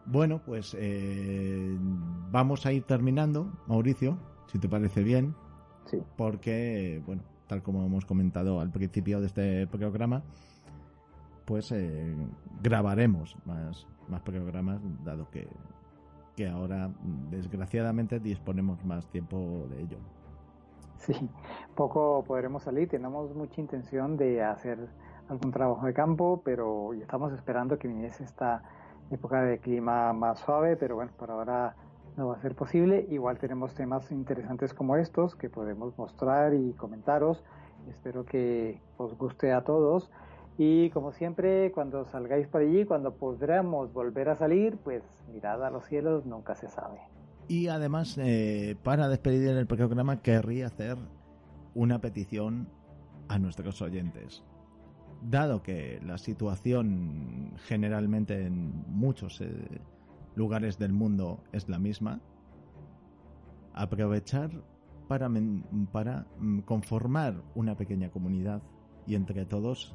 Bueno, 0.04 0.40
pues 0.44 0.76
eh, 0.78 1.76
vamos 2.30 2.64
a 2.64 2.72
ir 2.72 2.84
terminando, 2.84 3.50
Mauricio, 3.66 4.18
si 4.46 4.58
te 4.58 4.68
parece 4.68 5.02
bien. 5.02 5.34
Sí. 5.86 6.02
Porque, 6.16 7.02
bueno, 7.06 7.22
tal 7.48 7.62
como 7.62 7.84
hemos 7.84 8.04
comentado 8.04 8.60
al 8.60 8.70
principio 8.70 9.20
de 9.20 9.26
este 9.26 9.66
programa, 9.66 10.22
pues 11.44 11.72
eh, 11.72 12.14
grabaremos 12.62 13.36
más, 13.44 13.86
más 14.08 14.20
programas, 14.22 14.80
dado 15.04 15.28
que, 15.30 15.48
que 16.36 16.48
ahora, 16.48 16.90
desgraciadamente, 17.30 18.20
disponemos 18.20 18.84
más 18.84 19.08
tiempo 19.08 19.66
de 19.70 19.82
ello. 19.82 19.98
Sí, 20.98 21.14
poco 21.74 22.24
podremos 22.26 22.62
salir. 22.62 22.88
Tenemos 22.88 23.34
mucha 23.34 23.60
intención 23.60 24.16
de 24.16 24.42
hacer 24.42 24.78
algún 25.28 25.52
trabajo 25.52 25.86
de 25.86 25.94
campo, 25.94 26.42
pero 26.44 26.92
estamos 26.94 27.32
esperando 27.32 27.78
que 27.78 27.88
viniese 27.88 28.24
esta 28.24 28.62
época 29.10 29.42
de 29.42 29.58
clima 29.58 30.12
más 30.12 30.40
suave, 30.40 30.76
pero 30.76 30.96
bueno, 30.96 31.12
por 31.16 31.30
ahora 31.30 31.76
no 32.16 32.28
va 32.28 32.34
a 32.34 32.40
ser 32.40 32.54
posible. 32.54 33.06
Igual 33.10 33.38
tenemos 33.38 33.74
temas 33.74 34.10
interesantes 34.10 34.74
como 34.74 34.96
estos 34.96 35.36
que 35.36 35.50
podemos 35.50 35.96
mostrar 35.98 36.54
y 36.54 36.72
comentaros. 36.72 37.44
Espero 37.88 38.24
que 38.24 38.80
os 38.96 39.16
guste 39.16 39.52
a 39.52 39.62
todos. 39.62 40.10
Y 40.58 40.90
como 40.90 41.12
siempre, 41.12 41.70
cuando 41.72 42.06
salgáis 42.06 42.48
por 42.48 42.62
allí, 42.62 42.86
cuando 42.86 43.14
podremos 43.14 43.92
volver 43.92 44.30
a 44.30 44.36
salir, 44.36 44.78
pues 44.78 45.04
mirad 45.32 45.62
a 45.62 45.70
los 45.70 45.84
cielos, 45.84 46.24
nunca 46.24 46.54
se 46.54 46.68
sabe. 46.68 47.00
Y 47.48 47.68
además, 47.68 48.18
eh, 48.18 48.76
para 48.82 49.08
despedir 49.08 49.48
el 49.50 49.66
programa, 49.66 50.20
querría 50.20 50.66
hacer 50.66 50.98
una 51.74 52.00
petición 52.00 52.68
a 53.28 53.38
nuestros 53.38 53.80
oyentes. 53.82 54.42
Dado 55.22 55.62
que 55.62 56.00
la 56.04 56.18
situación 56.18 57.52
generalmente 57.66 58.46
en 58.46 58.84
muchos 58.88 59.40
eh, 59.40 59.80
lugares 60.34 60.78
del 60.78 60.92
mundo 60.92 61.42
es 61.52 61.68
la 61.68 61.78
misma, 61.78 62.20
aprovechar 63.74 64.50
para, 65.06 65.30
para 65.92 66.26
mm, 66.38 66.60
conformar 66.60 67.42
una 67.54 67.76
pequeña 67.76 68.10
comunidad 68.10 68.62
y 69.06 69.14
entre 69.14 69.44
todos 69.46 69.94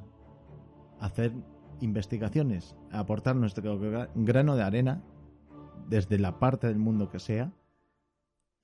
hacer 1.00 1.34
investigaciones, 1.82 2.76
aportar 2.92 3.36
nuestro 3.36 3.78
grano 4.16 4.56
de 4.56 4.64
arena 4.64 5.04
desde 5.92 6.18
la 6.18 6.40
parte 6.40 6.68
del 6.68 6.80
mundo 6.80 7.10
que 7.10 7.20
sea 7.20 7.52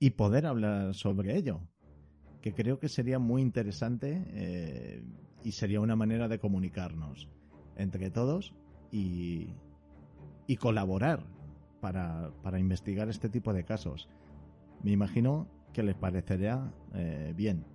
y 0.00 0.10
poder 0.10 0.46
hablar 0.46 0.94
sobre 0.94 1.36
ello, 1.36 1.60
que 2.40 2.54
creo 2.54 2.78
que 2.78 2.88
sería 2.88 3.18
muy 3.18 3.42
interesante 3.42 4.24
eh, 4.28 5.02
y 5.44 5.52
sería 5.52 5.82
una 5.82 5.94
manera 5.94 6.26
de 6.26 6.38
comunicarnos 6.38 7.28
entre 7.76 8.10
todos 8.10 8.54
y, 8.90 9.48
colaborar 10.58 11.26
para, 11.82 12.32
para, 12.42 12.58
investigar 12.58 13.10
este 13.10 13.28
tipo 13.28 13.52
de 13.52 13.64
casos. 13.64 14.08
Me 14.82 14.92
imagino 14.92 15.46
que 15.74 15.82
les 15.82 15.96
parecería 15.96 16.72
eh, 16.94 17.34
bien. 17.36 17.66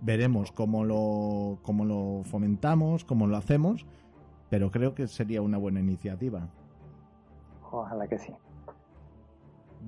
Veremos 0.00 0.52
cómo 0.52 0.84
lo, 0.84 1.58
cómo 1.62 1.84
lo 1.84 2.22
fomentamos, 2.22 3.04
cómo 3.04 3.26
lo 3.26 3.36
hacemos, 3.36 3.84
pero 4.48 4.70
creo 4.70 4.94
que 4.94 5.08
sería 5.08 5.42
una 5.42 5.58
buena 5.58 5.80
iniciativa. 5.80 6.52
Ojalá 7.74 8.06
que 8.06 8.18
sí. 8.18 8.32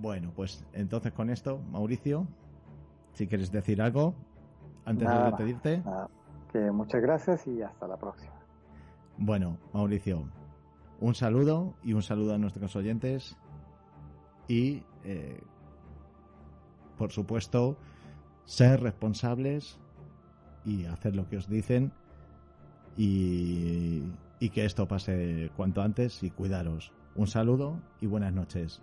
Bueno, 0.00 0.32
pues 0.34 0.66
entonces 0.72 1.12
con 1.12 1.30
esto, 1.30 1.60
Mauricio, 1.70 2.26
si 3.12 3.28
quieres 3.28 3.52
decir 3.52 3.80
algo 3.80 4.14
antes 4.84 5.08
de 5.08 5.22
despedirte. 5.22 5.82
Que 6.52 6.70
muchas 6.70 7.00
gracias 7.00 7.46
y 7.46 7.62
hasta 7.62 7.86
la 7.86 7.96
próxima. 7.96 8.32
Bueno, 9.18 9.58
Mauricio, 9.72 10.24
un 11.00 11.14
saludo 11.14 11.74
y 11.82 11.92
un 11.92 12.02
saludo 12.02 12.34
a 12.34 12.38
nuestros 12.38 12.74
oyentes 12.76 13.36
y, 14.48 14.82
eh, 15.04 15.40
por 16.98 17.12
supuesto, 17.12 17.78
ser 18.44 18.80
responsables 18.80 19.78
y 20.64 20.86
hacer 20.86 21.14
lo 21.14 21.28
que 21.28 21.36
os 21.36 21.48
dicen 21.48 21.92
y, 22.96 24.02
y 24.40 24.50
que 24.50 24.64
esto 24.64 24.86
pase 24.88 25.50
cuanto 25.56 25.82
antes 25.82 26.22
y 26.22 26.30
cuidaros. 26.30 26.92
Un 27.16 27.26
saludo 27.26 27.80
y 28.02 28.06
buenas 28.06 28.34
noches. 28.34 28.82